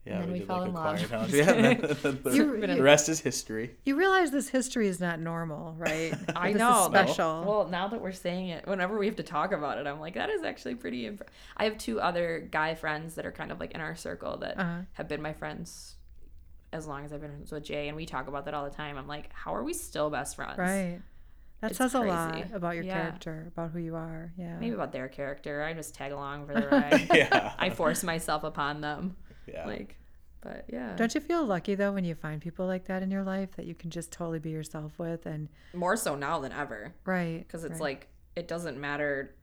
[0.04, 1.08] Yeah, then we did fell like in love.
[1.08, 3.74] choir Yeah, the, the- You- the you- rest is history.
[3.84, 6.14] You realize this history is not normal, right?
[6.36, 6.88] I This know.
[6.92, 7.42] but- special.
[7.44, 10.14] Well, now that we're saying it, whenever we have to talk about it, I'm like,
[10.14, 11.06] that is actually pretty.
[11.08, 11.24] Imp-.
[11.56, 14.56] I have two other guy friends that are kind of like in our circle that
[14.60, 14.78] Uh-huh.
[14.92, 15.96] have been my friends
[16.72, 18.96] as long as I've been with Jay, and we talk about that all the time.
[18.98, 20.56] I'm like, how are we still best friends?
[20.58, 21.00] Right.
[21.66, 22.94] That It's says a lot about your Yeah.
[23.02, 24.32] character, about who you are.
[24.36, 24.56] Yeah.
[24.58, 25.62] Maybe about their character.
[25.62, 27.08] I just tag along for the ride.
[27.14, 27.52] Yeah.
[27.58, 29.16] I force myself upon them.
[29.46, 29.66] Yeah.
[29.66, 29.96] Like,
[30.42, 30.94] but yeah.
[30.94, 33.66] Don't you feel lucky though when you find people like that in your life that
[33.66, 36.94] you can just totally be yourself with and More so now than ever.
[37.04, 37.80] right because it's right.
[37.80, 39.34] like it doesn't matter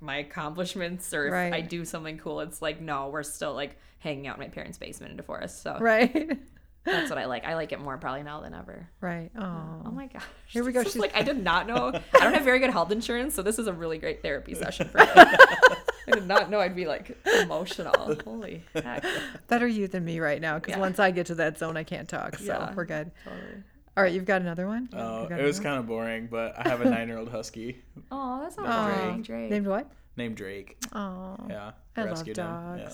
[0.00, 1.52] my accomplishments or if Right.
[1.52, 2.40] I do something cool.
[2.40, 5.62] It's like no, we're still like hanging out in my parents' basement in DeForest.
[5.62, 6.38] So right
[6.84, 7.44] that's what I like.
[7.44, 8.88] I like it more probably now than ever.
[9.00, 9.30] right.
[9.38, 9.82] Oh.
[9.86, 10.22] Oh my gosh.
[10.48, 10.82] Here we go.
[10.82, 11.88] This She's- like I did not know.
[12.14, 14.88] I don't have very good health insurance, so this is a really great therapy session
[14.88, 15.04] for me.
[15.14, 18.16] I did not know I'd be like emotional.
[18.24, 19.04] Holy heck.
[19.48, 20.80] Better you than me right now, because Yeah.
[20.80, 22.36] once I get to that zone, I can't talk.
[22.38, 22.74] So Yeah.
[22.74, 23.10] we're good.
[23.24, 23.62] Totally.
[23.96, 24.88] All right, you've got another one.
[24.94, 28.56] Oh, You've it was kind of boring, but I have a nine-year-old husky Oh, that's
[28.56, 29.10] not Aw.
[29.12, 29.22] Drake.
[29.24, 29.50] Drake.
[29.50, 29.90] Named what?
[30.16, 30.78] named Drake.
[30.94, 32.38] Oh, Yeah, I love dogs.
[32.38, 32.78] him.
[32.78, 32.92] Yeah.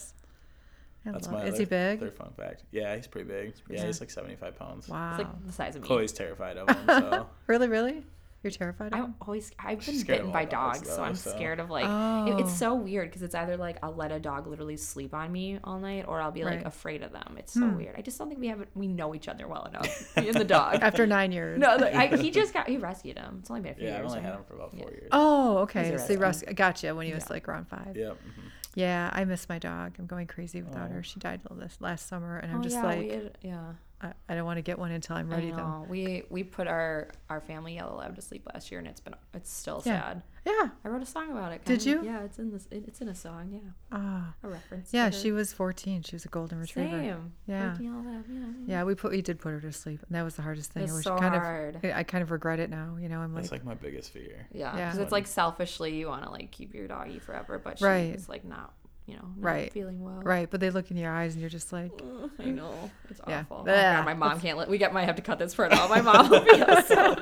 [1.04, 1.06] Dogs.
[1.06, 2.00] I That's my Is other, he big?
[2.00, 2.64] Third fun fact.
[2.70, 3.54] Yeah, he's pretty big.
[3.68, 3.86] yeah, big.
[3.86, 4.88] he's like 75 pounds.
[4.88, 5.10] Wow.
[5.10, 5.86] It's like the size of me.
[5.88, 8.04] Chloe's terrified of him, so Really, really?
[8.44, 11.02] You're terrified of I'm always I've been She's scared of bitten by dogs, dogs, so
[11.02, 12.36] I'm so- scared of like it- Oh.
[12.38, 15.58] it's so weird because it's either like I'll let a dog literally sleep on me
[15.64, 16.66] all night or I'll be like Right.
[16.66, 17.34] afraid of them.
[17.36, 17.76] It's so Hmm.
[17.76, 17.96] weird.
[17.98, 20.16] I just don't think we have we know each other well enough.
[20.16, 20.78] Me and the dog.
[20.82, 21.58] After nine years.
[21.58, 23.38] no, like, I, he just got he rescued him.
[23.40, 23.94] It's only been a few years.
[23.94, 24.24] yeah, I've only right?
[24.26, 24.90] had him for about four Yeah.
[24.90, 25.08] years.
[25.10, 25.90] Oh, okay.
[25.90, 26.52] He's a So you rescue.
[26.54, 27.32] gotcha when he was Yeah.
[27.32, 27.96] like around five.
[27.96, 28.12] Yep.
[28.12, 28.42] mhm.
[28.74, 29.94] Yeah, I miss my dog.
[29.98, 30.94] I'm going crazy without Oh.
[30.94, 31.02] her.
[31.02, 33.72] She died this last summer, and I'm Oh, just yeah, like, had- yeah.
[34.00, 35.84] I, I don't want to get one until I'm ready though.
[35.88, 39.14] We we put our our family yellow lab to sleep last year, and it's been
[39.34, 40.00] it's still Yeah.
[40.00, 40.22] sad.
[40.46, 40.68] Yeah.
[40.84, 41.64] I wrote a song about it.
[41.64, 42.10] Did kinda- you?
[42.10, 42.66] Yeah, it's in this.
[42.70, 43.50] It, it's in a song.
[43.52, 44.34] Yeah, Ah.
[44.42, 44.94] a reference.
[44.94, 46.02] Yeah, she was 14.
[46.04, 46.90] She was a golden retriever.
[46.90, 47.32] Same.
[47.46, 47.70] Yeah.
[47.72, 48.44] Working yellow lab, yeah.
[48.66, 50.84] Yeah, we put we did put her to sleep, and that was the hardest thing.
[50.84, 51.76] It's I wish so kind hard.
[51.76, 52.96] of I I kind of regret it now.
[53.00, 54.46] You know, I'm like, That's like my biggest fear.
[54.52, 54.86] Yeah, Yeah.
[54.86, 58.28] because it's like selfishly you want to like keep your doggy forever, but she's Right.
[58.28, 58.72] like not,
[59.08, 59.72] you know, not Right.
[59.72, 60.20] feeling well.
[60.22, 63.20] right, but they look in your eyes, and you're just like, Ugh, I know it's
[63.26, 63.40] Yeah.
[63.40, 63.58] awful.
[63.60, 64.02] Oh, Blah.
[64.02, 64.68] My mom can't let.
[64.68, 65.88] We get might have to cut this part out.
[65.90, 66.50] My mom will be
[66.86, 67.16] so.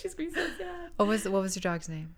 [0.00, 0.90] She's gonna be so sad.
[0.96, 2.14] what was what was your dog's name?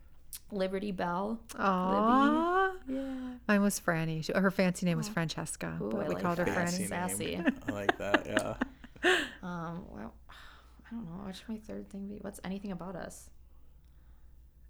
[0.51, 1.41] Liberty Bell.
[1.55, 2.73] Aww.
[2.89, 3.03] Yeah.
[3.49, 4.23] Mine was Franny.
[4.25, 6.55] She, her fancy name was Francesca, Ooh, but I we like called her that.
[6.55, 6.89] Fancy Franny.
[6.89, 7.41] Sassy.
[7.69, 8.27] I like that.
[8.27, 8.55] Yeah.
[9.43, 9.85] Um.
[9.91, 11.25] Well, I don't know.
[11.25, 12.19] What should my third thing be?
[12.21, 13.31] What's anything about us?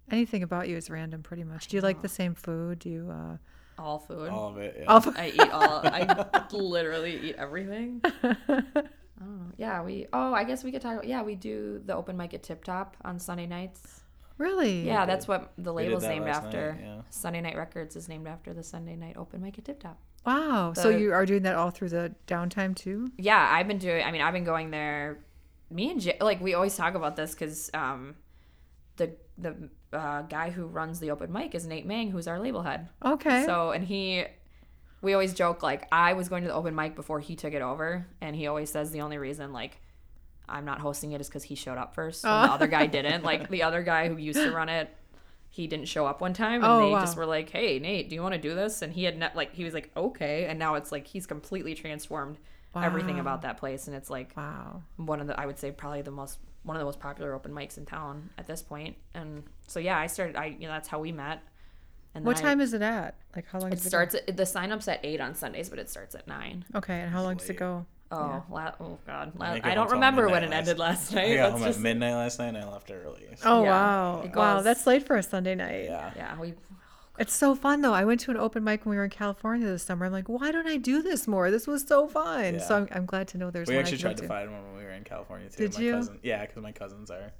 [0.09, 1.67] Anything about you is random, pretty much.
[1.67, 2.79] Do you like the same food?
[2.79, 3.09] Do you?
[3.11, 3.37] uh
[3.77, 4.29] All food.
[4.29, 4.75] All of it.
[4.79, 4.85] Yeah.
[4.87, 5.81] all f- I eat all.
[5.83, 8.01] I literally eat everything.
[8.23, 8.35] I
[9.19, 9.51] don't know.
[9.57, 10.07] Yeah, we.
[10.13, 10.93] Oh, I guess we could talk.
[10.93, 14.01] About, yeah, we do the open mic at Tip Top on Sunday nights.
[14.37, 14.85] really?
[14.85, 16.73] Yeah, that's what the label's named after.
[16.73, 17.01] night, yeah.
[17.09, 19.97] Sunday Night Records is named after the Sunday Night Open Mic at Tip Top.
[20.25, 20.71] Wow.
[20.73, 23.09] so you are doing that all through the downtime too?
[23.17, 24.03] Yeah, I've been doing.
[24.05, 25.19] I mean, I've been going there.
[25.69, 28.15] Me and Jay, like we always talk about this because um,
[28.97, 32.63] the the uh, guy who runs the open mic is Nate Mang, who's our label
[32.63, 32.89] head.
[33.03, 33.45] Okay.
[33.45, 34.25] So and he,
[35.01, 37.61] we always joke like I was going to the open mic before he took it
[37.61, 39.79] over, and he always says the only reason like
[40.49, 42.47] I'm not hosting it is because he showed up first, and Oh.
[42.47, 43.23] the other guy didn't.
[43.31, 44.89] Like the other guy who used to run it,
[45.49, 46.99] he didn't show up one time, and Oh, they wow.
[46.99, 49.31] just were like, "Hey, Nate, do you want to do this?" And he had ne-
[49.35, 52.37] like he was like, "Okay," and now it's like he's completely transformed
[52.75, 54.81] everything about that place, and it's like wow.
[54.97, 57.51] one of the I would say probably the most one of the most popular open
[57.51, 58.95] mics in town at this point.
[59.13, 60.35] And so yeah, I started.
[60.35, 61.41] I you know that's how we met.
[62.15, 63.15] And What then I- time is it at?
[63.35, 63.71] Like how long?
[63.71, 66.27] it does starts at the sign up's at eight on Sundays, but it starts at
[66.27, 66.63] nine.
[66.75, 67.85] Okay, and how long does it go?
[68.11, 69.31] Oh, la- oh God!
[69.39, 71.31] La- I I don't remember when it midnight ended last night.
[71.31, 73.25] I got Let's home just- at midnight last night and I left early.
[73.37, 75.85] so- Oh Yeah, wow, it wow, that's late for a Sunday night.
[75.85, 76.11] yeah.
[76.15, 76.53] yeah, we
[77.19, 77.93] It's so fun though.
[77.93, 80.05] I went to an open mic when we were in California this summer.
[80.05, 81.51] I'm like, why don't I do this more?
[81.51, 82.59] This was so fun.
[82.59, 84.27] So I'm, I'm glad to know there's We one actually I can tried go to
[84.27, 85.67] find one when we were in California too.
[85.67, 85.91] Did my you?
[85.93, 87.31] Cousin, yeah, because my cousins are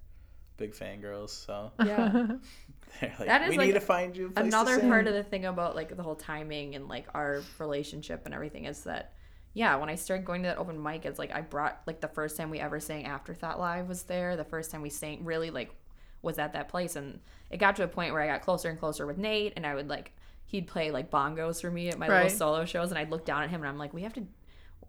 [0.57, 2.09] big fangirls, so yeah.
[3.01, 5.07] they're like, That is, we like, need to find you a place Another sing." part
[5.07, 8.84] of the thing about like the whole timing and like our relationship and everything is
[8.84, 9.13] that
[9.55, 12.07] yeah, when I started going to that open mic, it's like I brought like the
[12.07, 14.36] first time we ever sang Afterthought Live was there.
[14.36, 15.76] The first time we sang really like
[16.24, 17.19] was at that place, and
[17.51, 19.76] it got to a point where I got closer and closer with Nate, and I
[19.76, 20.13] would like
[20.45, 22.24] he'd play like bongos for me at my Right.
[22.24, 24.26] little solo shows, and I'd look down at him and I'm like, we have to.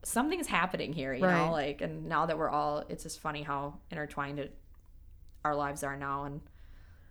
[0.03, 1.47] Something's happening here, you Right.
[1.47, 1.53] know.
[1.53, 4.57] Like, and now that we're all, it's just funny how intertwined it,
[5.45, 6.41] our lives are now, and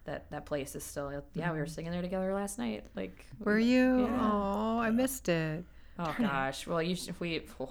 [0.06, 1.24] that that place is still.
[1.34, 1.74] Yeah, we were mm-hmm.
[1.74, 2.86] singing there together last night.
[2.96, 4.06] Like, Were you?
[4.06, 4.20] Yeah.
[4.22, 5.66] Oh, I missed it.
[6.00, 6.66] Oh gosh.
[6.66, 7.42] Well, you should, if we.
[7.60, 7.70] oh.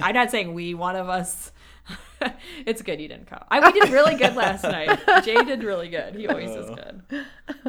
[0.00, 0.74] I'm not saying we.
[0.74, 1.52] One of us.
[2.66, 3.44] it's good you didn't come.
[3.48, 4.98] I we did really good last night.
[5.24, 6.14] Jay did really good.
[6.16, 6.74] He always is Oh.
[6.74, 7.24] good.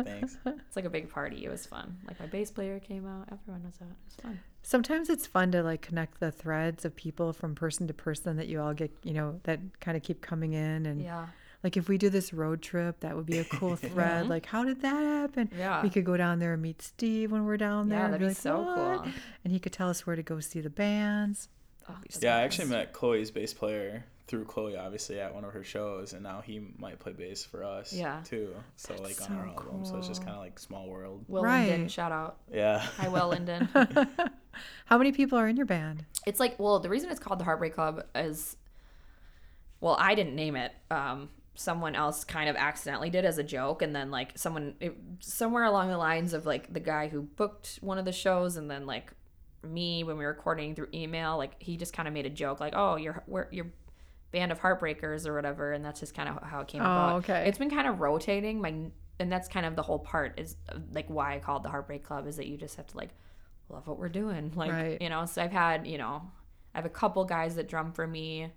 [0.05, 0.37] Thanks.
[0.45, 1.45] It's like a big party.
[1.45, 1.97] It was fun.
[2.07, 3.27] Like my bass player came out.
[3.31, 3.89] Everyone was out.
[3.89, 4.39] It was fun.
[4.63, 8.47] Sometimes it's fun to like connect the threads of people from person to person that
[8.47, 10.85] you all get, you know, that kind of keep coming in.
[10.87, 11.27] And Yeah.
[11.63, 14.27] like if we do this road trip, that would be a cool thread.
[14.27, 15.51] Like, how did that happen?
[15.55, 15.83] Yeah.
[15.83, 17.99] We could go down there and meet Steve when we're down there.
[17.99, 19.11] Yeah, that'd be like, so "What?" cool.
[19.43, 21.49] And he could tell us where to go see the bands.
[21.89, 25.63] Oh, Yeah, I actually met Chloe's bass player through Chloe, obviously, at one of her
[25.63, 28.21] shows, and now he might play bass for us, Yeah.
[28.25, 28.53] too.
[28.75, 31.23] So like That's on our so album, so it's just kind of like small world.
[31.29, 32.37] Will Linden, shout out.
[32.53, 32.79] Yeah.
[32.79, 33.69] Hi, Will Linden.
[34.85, 36.03] How many people are in your band?
[36.25, 38.57] It's like, well, the reason it's called the Heartbreak Club is,
[39.79, 40.73] well, I didn't name it.
[40.91, 44.95] Um, someone else kind of accidentally did as a joke, and then like someone it,
[45.21, 48.69] somewhere along the lines of like the guy who booked one of the shows, and
[48.69, 49.13] then like
[49.63, 52.59] me when we were recording through email, like he just kind of made a joke,
[52.59, 53.67] like, oh, you're we're, you're
[54.31, 57.15] band of heartbreakers or whatever, and that's just kind of how it came Oh, about.
[57.23, 57.45] okay.
[57.47, 58.61] It's been kind of rotating.
[58.61, 58.73] My
[59.19, 60.55] and that's kind of the whole part is
[60.93, 63.09] like why I called the Heartbreak Club is that you just have to like
[63.69, 64.51] love what we're doing.
[64.55, 65.01] Like, Right.
[65.01, 66.21] you know, so I've had, you know,
[66.75, 68.51] I have a couple guys that drum for me.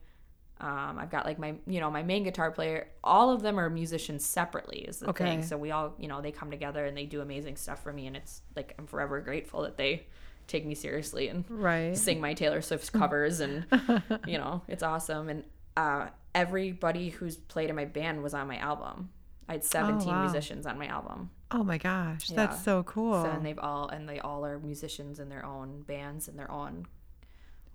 [0.60, 2.88] Um, I've got like my, you know, my main guitar player.
[3.02, 5.24] All of them are musicians separately, is the Okay.
[5.24, 5.42] thing.
[5.42, 8.06] So we all, you know, they come together and they do amazing stuff for me,
[8.06, 10.06] and it's like I'm forever grateful that they
[10.50, 11.96] take me seriously and Right.
[11.96, 13.64] sing my Taylor Swift covers, and
[14.26, 15.28] you know, it's awesome.
[15.28, 15.44] And
[15.76, 19.10] uh, everybody who's played in my band was on my album.
[19.48, 20.22] I had 17 wow.
[20.22, 21.30] musicians on my album.
[21.50, 22.36] Oh my gosh, Yeah.
[22.36, 23.24] that's so cool.
[23.24, 26.50] So and they've all and they all are musicians in their own bands and their
[26.50, 26.86] own.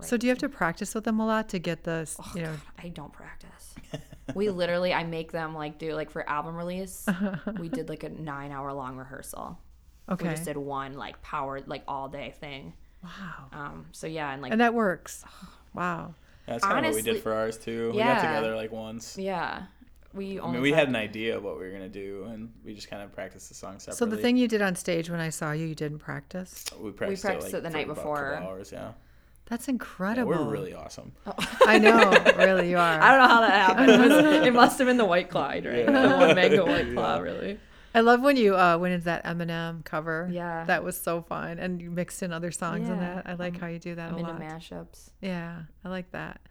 [0.01, 2.41] So do you have to practice with them a lot to get the, Oh, you
[2.43, 3.75] know, I don't practice.
[4.33, 7.05] we literally, I make them like do like for album release.
[7.59, 9.57] we did like a nine hour long rehearsal.
[10.09, 10.27] Okay.
[10.27, 12.73] We just did one like power like all day thing.
[13.03, 13.47] wow.
[13.51, 13.85] Um.
[13.91, 15.23] So yeah, and like And that works.
[15.73, 16.13] Wow.
[16.45, 17.91] That's kind of what we did for ours too.
[17.91, 19.17] We got together like once.
[19.17, 19.63] yeah,
[20.13, 22.73] we I mean, we had an idea of what we were gonna do, and we
[22.73, 23.97] just kind of practiced the song separately.
[23.97, 26.65] So the thing you did on stage when I saw you, you didn't practice.
[26.79, 28.31] we practiced, practiced it, it the night for about a before.
[28.33, 28.91] couple hours, yeah.
[29.47, 29.73] That's yeah.
[29.73, 30.29] incredible.
[30.29, 31.11] We're really awesome.
[31.65, 32.99] I know, really, you are.
[33.01, 33.91] I don't know how that happened.
[33.91, 35.63] It, was, it must have been the White Claw, right?
[35.63, 36.07] Yeah.
[36.09, 37.59] The one mango White Claw, really.
[37.95, 40.29] I love when you uh, went into that Eminem cover.
[40.31, 40.65] Yeah.
[40.65, 41.59] That was so fun.
[41.59, 43.25] And you mixed in other songs in that.
[43.25, 44.41] I like how you do that I'm a into lot.
[44.41, 45.11] mashups.
[45.21, 46.41] Yeah, I like that.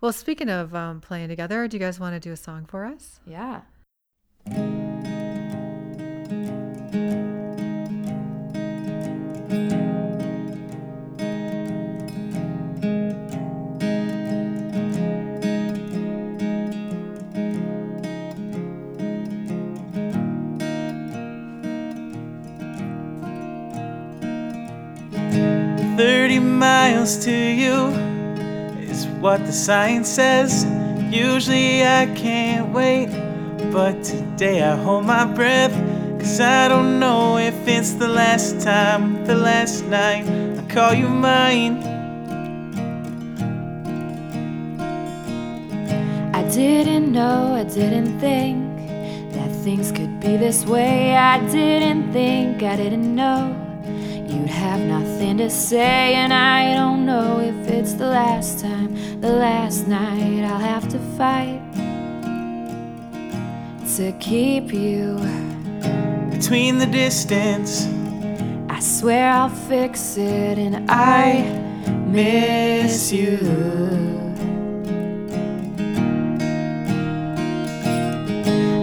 [0.00, 2.84] Well, speaking of um, playing together, do you guys want to do a song for
[2.84, 3.20] us?
[3.26, 3.62] Yeah.
[26.90, 27.76] Miles to you
[28.90, 30.64] is what the sign says.
[31.10, 33.10] Usually I can't wait,
[33.70, 35.74] but today I hold my breath.
[36.18, 40.24] Cause I don't know if it's the last time, the last night
[40.58, 41.76] I call you mine.
[46.34, 48.58] I didn't know, I didn't think
[49.34, 51.16] that things could be this way.
[51.16, 53.69] I didn't think, I didn't know
[54.40, 56.14] you'd have nothing to say.
[56.14, 60.98] And I don't know if it's the last time, the last night I'll have to
[61.18, 61.60] fight
[63.96, 65.18] to keep you.
[66.30, 67.86] Between the distance,
[68.68, 71.42] I swear I'll fix it, and I
[72.06, 73.36] miss you.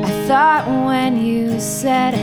[0.06, 2.14] I thought when you said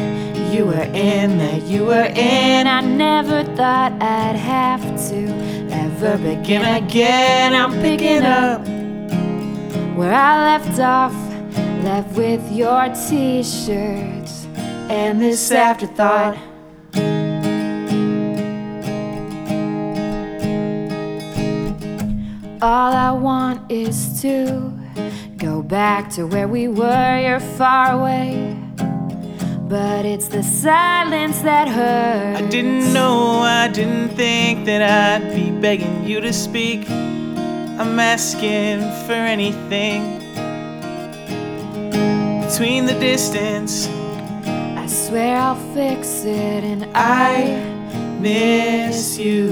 [0.55, 5.26] you were in that you were in, I never thought I'd have to
[5.70, 7.55] ever begin again.
[7.55, 8.66] I'm picking up
[9.97, 11.14] where I left off,
[11.84, 14.47] left with your t shirts
[14.88, 16.36] and this afterthought.
[22.62, 24.72] All I want is to
[25.36, 27.20] go back to where we were.
[27.20, 28.57] You're far away,
[29.69, 32.41] but it's the silence that hurts.
[32.41, 36.89] I didn't know, I didn't think that I'd be begging you to speak.
[36.91, 40.19] I'm asking for anything.
[42.47, 43.89] Between the distance,
[44.77, 47.57] I swear I'll fix it, and I
[48.21, 49.51] miss you.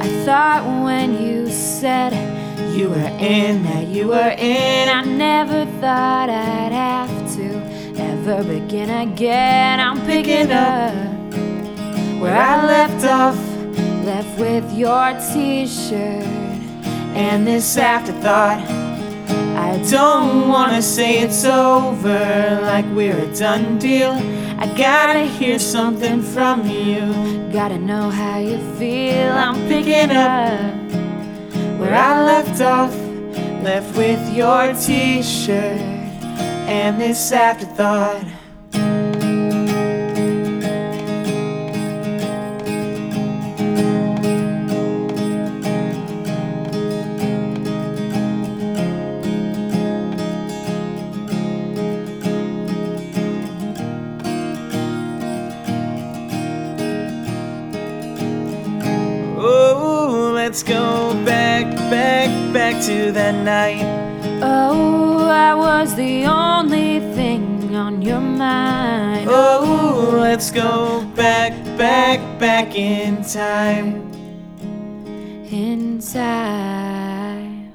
[0.00, 2.39] I thought when you said
[2.76, 8.90] you were in that you were in, I never thought I'd have to ever begin
[8.90, 9.80] again.
[9.80, 10.94] I'm picking up
[12.20, 13.36] where I left off,
[14.04, 16.24] left with your t shirt
[17.14, 18.60] and this afterthought.
[19.56, 24.12] I don't wanna say it's over like we're a done deal.
[24.58, 27.00] I gotta hear something from you.
[27.52, 29.32] Gotta know how you feel.
[29.32, 30.79] I'm picking up
[31.90, 32.94] where I left off,
[33.64, 35.80] left with your t shirt
[36.70, 38.39] and this afterthought.
[62.52, 63.84] Back, back to that night.
[64.42, 69.28] Oh, I was the only thing on your mind.
[69.30, 74.10] Oh, let's go back, back, back in time.
[75.50, 77.72] in time.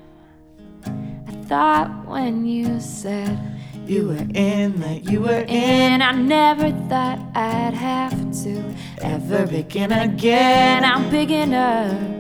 [0.85, 3.37] I thought when you said
[3.85, 6.01] You were in that you were in.
[6.01, 8.63] I never thought I'd have to
[9.01, 10.83] ever begin again.
[10.83, 12.15] I'm picking up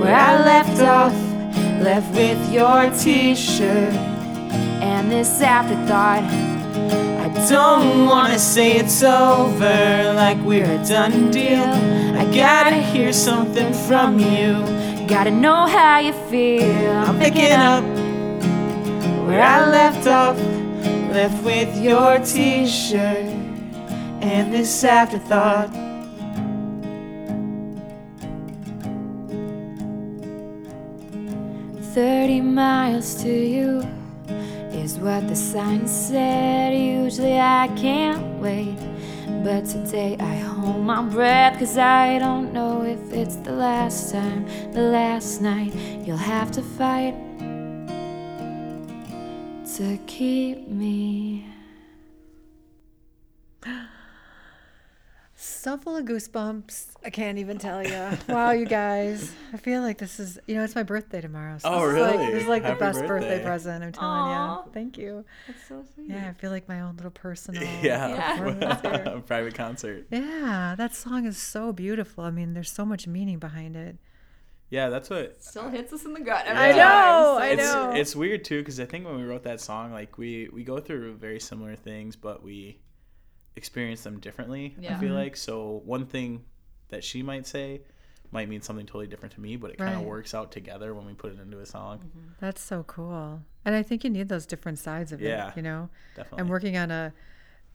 [0.00, 1.14] where I left off,
[1.84, 3.92] left with your t-shirt
[4.80, 6.24] and this afterthought.
[6.24, 11.68] I Don't wanna say it's over like we're a done deal.
[12.18, 14.64] I gotta hear something from you.
[15.06, 16.90] gotta know how you feel.
[16.90, 17.84] I'm picking up
[19.26, 20.38] where I left off,
[21.12, 23.28] left with your t-shirt
[24.22, 25.93] and this afterthought.
[31.94, 33.78] Thirty miles to you
[34.72, 36.74] is what the sign said.
[36.74, 38.76] Usually I can't wait,
[39.44, 41.56] but today I hold my breath.
[41.56, 45.72] Cause I don't know if it's the last time, the last night
[46.04, 47.14] you'll have to fight
[49.76, 51.46] to keep me.
[55.64, 56.88] So full of goosebumps.
[57.06, 58.18] I can't even tell you.
[58.28, 59.32] wow, you guys.
[59.50, 61.56] I feel like this is, you know, it's my birthday tomorrow.
[61.56, 62.32] So Oh, this is like- really?
[62.32, 63.08] this is like the best birthday.
[63.38, 63.42] birthday.
[63.44, 63.82] present.
[63.82, 64.64] I'm telling Aw.
[64.66, 64.70] you.
[64.74, 65.24] Thank you.
[65.46, 66.10] That's so sweet.
[66.10, 67.62] Yeah, I feel like my own little personal.
[67.82, 69.22] Yeah, performance here.
[69.26, 70.06] private concert.
[70.10, 72.24] Yeah, that song is so beautiful.
[72.24, 73.96] I mean, there's so much meaning behind it.
[74.68, 76.46] Yeah, that's what Still hits us in the gut.
[76.46, 77.92] I Every know, time, I so- it's, know.
[77.92, 80.78] It's weird too because I think when we wrote that song, like we we go
[80.78, 82.80] through very similar things, but we
[83.56, 84.76] experience them differently.
[84.88, 86.44] I feel like so one thing
[86.88, 87.82] that she might say
[88.32, 91.06] might mean something totally different to me, but it kind of works out together when
[91.06, 91.98] we put it into a song.
[91.98, 92.28] Mm-hmm.
[92.40, 93.42] That's so cool.
[93.64, 95.48] And I think you need those different sides of Yeah.
[95.50, 95.88] it, you know?
[96.16, 96.40] Definitely.
[96.40, 97.12] I'm working on a,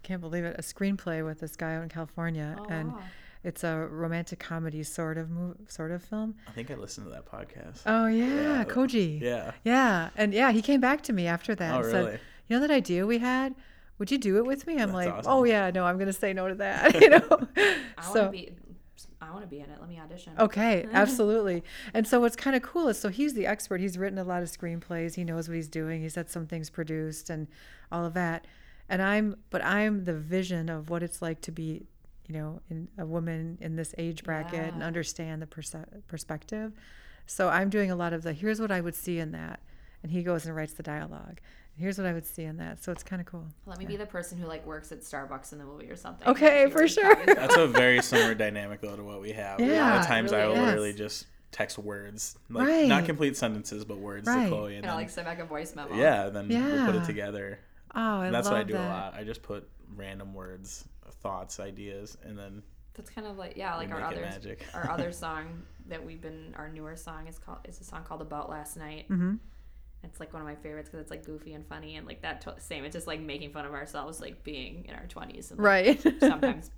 [0.03, 2.57] can't believe it, a screenplay with this guy out in California.
[2.59, 2.99] Oh, and wow.
[3.43, 6.35] it's a romantic comedy sort of move, sort of film.
[6.47, 7.81] I think I listened to that podcast.
[7.85, 8.25] Oh, yeah,
[8.57, 8.63] Yeah.
[8.65, 9.21] Koji.
[9.21, 9.51] yeah.
[9.63, 12.11] Yeah, and yeah, he came back to me after that Oh, and really?
[12.11, 13.55] said, "You know that idea we had?
[13.99, 15.31] Would you do it with me?" I'm That's like, awesome.
[15.31, 17.47] "Oh yeah, no, I'm gonna say no to that." you know.
[17.97, 18.51] I so want to be.
[19.21, 19.77] I want to be in it.
[19.79, 20.33] Let me audition.
[20.39, 21.63] okay, absolutely.
[21.93, 23.79] And so what's kind of cool is so he's the expert.
[23.79, 25.15] He's written a lot of screenplays.
[25.15, 26.01] He knows what he's doing.
[26.01, 27.47] He's had some things produced and
[27.91, 28.47] all of that.
[28.89, 31.85] And I'm, but I'm the vision of what it's like to be,
[32.27, 35.75] you know, in a woman in this age bracket and understand the perse-
[36.07, 36.73] perspective.
[37.27, 39.59] So I'm doing a lot of the here's what I would see in that,
[40.01, 41.39] and he goes and writes the dialogue.
[41.79, 42.83] Here's what I would see in that.
[42.83, 43.45] So it's kind of cool.
[43.65, 46.27] Let me be the person who like works at Starbucks in the movie or something.
[46.27, 47.15] Okay, She for really sure.
[47.15, 49.59] copies That's a very similar dynamic though to what we have.
[49.59, 50.59] Yeah, a lot of it times I will is.
[50.59, 52.87] literally just text words, like Right.
[52.87, 54.43] not complete sentences, but words Right.
[54.43, 55.95] to Chloe, and, And I'll then, like send back a voice memo.
[55.95, 57.59] yeah, and then we'll put it together.
[57.95, 58.85] Oh, I And that's love what I do that.
[58.85, 59.13] a lot.
[59.15, 60.85] I just put random words,
[61.23, 62.61] thoughts, ideas, and then
[62.93, 64.63] That's kind of like yeah, like our other magic.
[64.73, 68.21] our other song that we've been our newer song is called is a song called
[68.21, 69.07] About Last Night.
[69.09, 69.35] Mm-hmm.
[70.03, 72.41] It's like one of my favorites because it's like goofy and funny and like that
[72.41, 72.85] to- same.
[72.85, 75.65] It's just like making fun of ourselves, like being in our twenties and like,
[76.01, 76.01] Right.
[76.19, 76.71] sometimes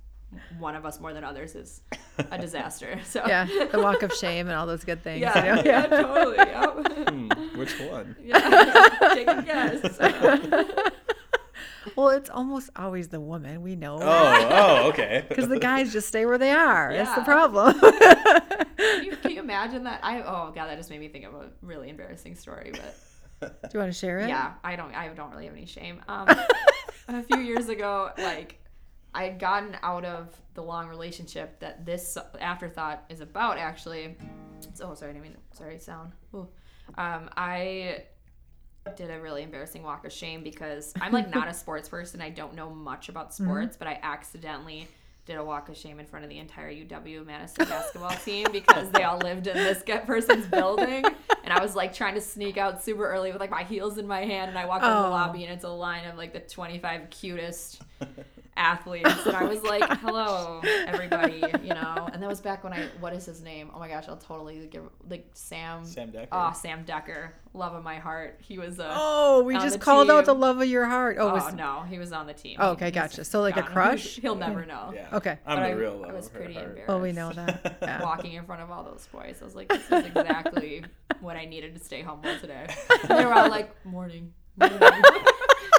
[0.58, 1.82] one of us more than others is
[2.30, 2.98] a disaster.
[3.04, 5.20] So yeah, the walk of shame and all those good things.
[5.20, 5.62] yeah, you know?
[5.70, 6.36] yeah, totally.
[6.38, 7.08] Yep.
[7.10, 8.16] hmm, which one?
[8.22, 9.98] yeah, take a guess.
[11.96, 13.60] Well, it's almost always the woman.
[13.60, 13.98] We know.
[14.00, 15.24] Oh, oh, okay.
[15.28, 16.92] Because the guys just stay where they are.
[16.92, 17.78] That's the problem.
[17.78, 20.00] Can you, can you imagine that?
[20.02, 22.96] I oh god, that just made me think of a really embarrassing story, but.
[23.48, 24.28] Do you want to share it?
[24.28, 24.94] Yeah, I don't.
[24.94, 26.00] I don't really have any shame.
[26.08, 26.28] Um,
[27.08, 28.58] a few years ago, like
[29.14, 33.58] I had gotten out of the long relationship that this afterthought is about.
[33.58, 34.16] Actually,
[34.74, 35.14] so oh, sorry.
[35.14, 35.78] I mean sorry.
[35.78, 36.12] Sound.
[36.34, 36.48] Ooh.
[36.96, 38.04] Um, I
[38.96, 42.20] did a really embarrassing walk of shame because I'm like not a sports person.
[42.20, 44.88] I don't know much about sports, but I accidentally
[45.24, 48.90] did a walk of shame in front of the entire UW Madison basketball team because
[48.90, 51.04] they all lived in this person's building.
[51.44, 54.06] And I was like trying to sneak out super early with like my heels in
[54.06, 54.48] my hand.
[54.48, 55.10] And I walked in the Oh.
[55.10, 57.82] lobby and it's a line of like the 25 cutest
[58.56, 59.08] athletes.
[59.26, 62.08] And I was oh like, hello, everybody, you know.
[62.12, 63.70] And that was back when I, what is his name?
[63.74, 65.84] Oh my gosh, I'll totally give, like Sam.
[65.84, 66.28] Sam Decker.
[66.32, 67.34] Oh, Sam Decker.
[67.54, 68.38] Love of my heart.
[68.42, 68.90] He was a.
[68.94, 71.16] Oh, we just the called out the love of your heart.
[71.18, 72.56] Oh, Oh, was, no, he was on the team.
[72.58, 73.24] Oh, okay, gotcha.
[73.24, 74.16] So, like a crush?
[74.22, 74.92] He'll never know.
[74.94, 75.08] Yeah.
[75.12, 75.38] Okay.
[75.46, 76.66] I'm But the I, real love I was pretty heart.
[76.68, 76.90] embarrassed.
[76.90, 77.78] oh, we know that.
[77.82, 78.02] Yeah.
[78.02, 80.84] Walking in front of all those boys, I was like, "This is exactly
[81.20, 82.66] what I needed to stay humble today."
[83.08, 84.88] And they were all like, "Morning." morning." I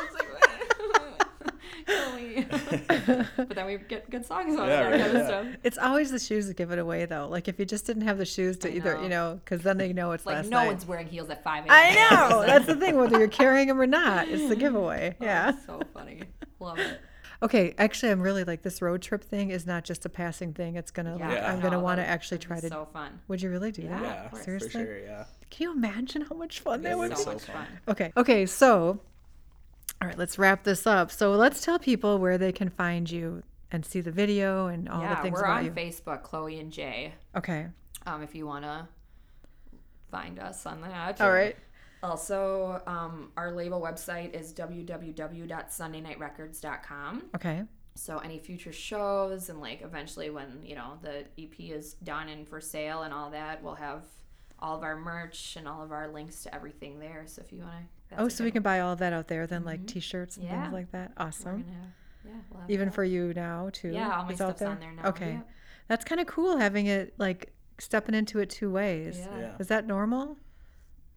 [0.01, 1.51] was like, "Kill me."
[1.86, 5.27] But then we get good songs on Yeah, it, right, kind of yeah.
[5.27, 5.47] stuff.
[5.63, 7.27] It's always the shoes that give it away, though.
[7.27, 9.03] Like if you just didn't have the shoes to I either, know.
[9.03, 10.67] you know, because then they know it's Like last no night.
[10.67, 11.71] one's wearing heels at five a.m.
[11.71, 11.93] I
[12.29, 12.43] know.
[12.45, 12.95] That's the thing.
[12.97, 15.15] Whether you're carrying them or not, it's the giveaway.
[15.19, 15.53] Oh, Yeah.
[15.65, 16.23] so funny.
[16.59, 17.01] Love it.
[17.41, 17.73] Okay.
[17.77, 20.75] Actually, I'm really like this road trip thing is not just a passing thing.
[20.77, 21.17] It's gonna.
[21.19, 21.51] Yeah, Like, Yeah.
[21.51, 22.67] I'm gonna no, want to actually try to.
[22.69, 23.19] So fun.
[23.27, 23.89] Would you really do Yeah.
[23.89, 24.01] that?
[24.01, 24.39] Yeah, of course.
[24.41, 24.71] for Seriously?
[24.71, 24.97] sure.
[24.99, 25.25] Yeah.
[25.49, 27.23] Can you imagine how much fun that That would would be?
[27.23, 27.55] so so much fun.
[27.55, 27.79] fun.
[27.89, 28.13] Okay.
[28.15, 28.45] Okay.
[28.45, 29.01] So,
[30.04, 31.12] all right, let's wrap this up.
[31.12, 35.01] So, let's tell people where they can find you and see the video and all
[35.01, 35.72] yeah, the things we're on you.
[35.72, 37.14] Facebook, Chloe and Jay.
[37.36, 37.68] Okay.
[38.06, 38.88] Um, if you want to
[40.12, 41.22] find us on that.
[41.22, 41.56] All right.
[42.04, 47.24] Also, um, our label website is www.sundaynightrecords.com.
[47.36, 47.64] Okay.
[47.95, 52.47] So any future shows and like eventually when you know the EP is done and
[52.47, 54.04] for sale and all that, we'll have
[54.60, 57.24] all of our merch and all of our links to everything there.
[57.26, 57.78] So if you want to,
[58.18, 60.53] Oh, so we can buy all of that out there then, like T-shirts and Mm-hmm.
[60.55, 60.61] Yeah.
[60.64, 61.11] things like that.
[61.18, 61.66] Awesome.
[61.68, 61.88] have,
[62.26, 62.93] yeah, we'll Even that.
[62.95, 63.89] for you now too.
[63.89, 65.34] Yeah, all my It's out stuff's on there now, Okay.
[65.34, 65.49] yep.
[65.88, 69.18] That's kind of cool having it like stepping into it two ways.
[69.20, 69.39] Yeah.
[69.39, 69.51] Yeah.
[69.59, 70.38] Is that normal?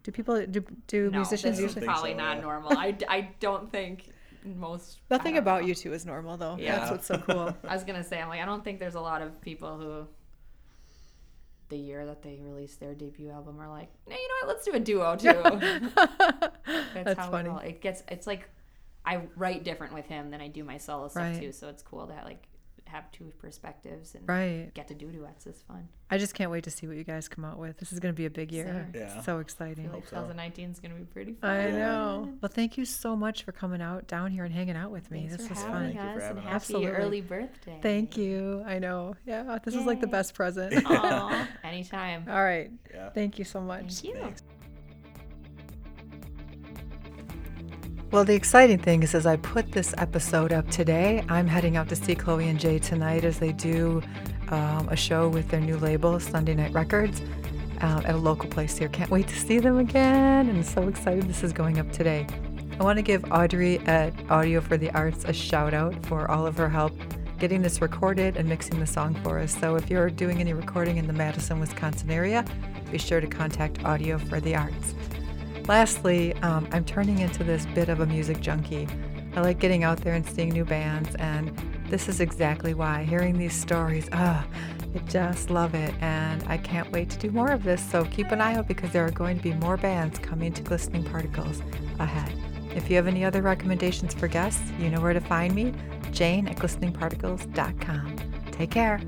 [0.03, 1.81] Do people do do no, musicians this usually?
[1.81, 2.43] think probably so, not yeah.
[2.43, 2.79] normal.
[2.79, 4.09] I, I don't think
[4.45, 5.01] most.
[5.11, 5.69] Nothing about know.
[5.69, 6.57] you two is normal though.
[6.59, 6.79] Yeah.
[6.79, 7.57] That's what's so cool.
[7.69, 10.07] I was gonna say, I'm like, I don't think there's a lot of people who,
[11.69, 14.55] the year that they released their debut album, are like, hey, you know what?
[14.57, 15.91] Let's do a duo too.
[15.97, 17.49] That's, That's how funny.
[17.49, 18.03] It, all, it gets.
[18.09, 18.49] It's like
[19.05, 21.41] I write different with him than I do my solo stuff Right.
[21.41, 21.53] too.
[21.53, 22.49] So it's cool to like
[22.89, 24.73] have two perspectives and Right.
[24.75, 25.89] get to do duets is fun.
[26.09, 27.79] I just can't wait to see what you guys come out with.
[27.79, 28.89] This is going to be a big year.
[28.93, 29.03] Same.
[29.03, 29.21] Yeah.
[29.23, 29.85] So I exciting.
[29.87, 31.51] feel like 2019 is gonna be pretty fun.
[31.51, 32.33] I know.
[32.41, 35.27] Well, thank you so much for coming out down here and hanging out with me.
[35.29, 35.83] Thanks this for was having fun.
[35.83, 36.45] Thank you for us and having us.
[36.45, 36.91] happy Absolutely.
[36.91, 37.79] early birthday.
[37.83, 38.63] Thank you.
[38.67, 39.17] I know.
[39.27, 40.75] Yeah, this is like the best present.
[40.87, 42.27] Aw, anytime.
[42.29, 42.71] All right.
[42.95, 43.11] Yeah.
[43.11, 43.95] Thank you so much.
[43.95, 44.21] Thank you.
[44.21, 44.43] Thanks.
[48.17, 51.91] Well, the exciting thing is, as I put this episode up today, I'm heading out
[51.91, 54.01] to see Chloe and Jay tonight as they do
[54.49, 57.21] um, a show with their new label, Sunday Night Records,
[57.83, 58.89] um, at a local place here.
[58.89, 62.27] Can't wait to see them again, I'm so excited this is going up today.
[62.81, 66.47] I want to give Audrey at Audio for the Arts a shout out for all
[66.47, 66.95] of her help
[67.39, 69.55] getting this recorded and mixing the song for us.
[69.55, 72.47] So if you're doing any recording in the Madison, Wisconsin area,
[72.91, 74.95] be sure to contact Audio for the Arts.
[75.69, 78.87] Lastly, um, I'm turning into this bit of a music junkie.
[79.35, 81.51] I like getting out there and seeing new bands, and
[81.89, 83.03] this is exactly why.
[83.05, 84.47] Hearing these stories, ah,
[84.95, 87.83] I just love it, and I can't wait to do more of this.
[87.91, 90.63] So keep an eye out because there are going to be more bands coming to
[90.63, 91.61] Glistening Particles
[91.99, 92.33] ahead.
[92.75, 95.75] If you have any other recommendations for guests, you know where to find me
[96.13, 98.17] Jane at glisteningparticles.com.
[98.53, 99.01] Take care.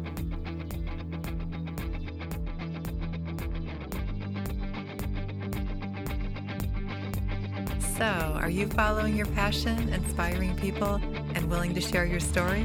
[7.98, 11.00] So, are you following your passion, inspiring people,
[11.34, 12.64] and willing to share your story?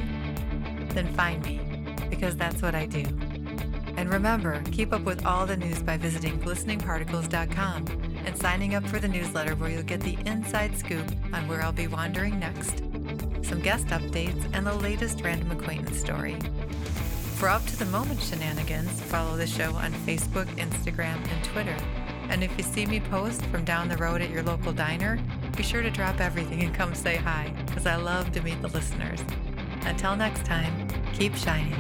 [0.89, 1.59] Then find me,
[2.11, 3.03] because that's what I do.
[3.97, 7.87] And remember, keep up with all the news by visiting glisteningparticles.com
[8.27, 11.71] and signing up for the newsletter where you'll get the inside scoop on where I'll
[11.71, 12.77] be wandering next,
[13.41, 16.37] some guest updates, and the latest random acquaintance story.
[17.37, 22.02] For up to the moment shenanigans, follow the show on Facebook, Instagram, and Twitter.
[22.29, 25.19] And if you see me post from down the road at your local diner,
[25.55, 28.69] be sure to drop everything and come say hi, because I love to meet the
[28.69, 29.21] listeners.
[29.85, 31.75] Until next time, keep shining.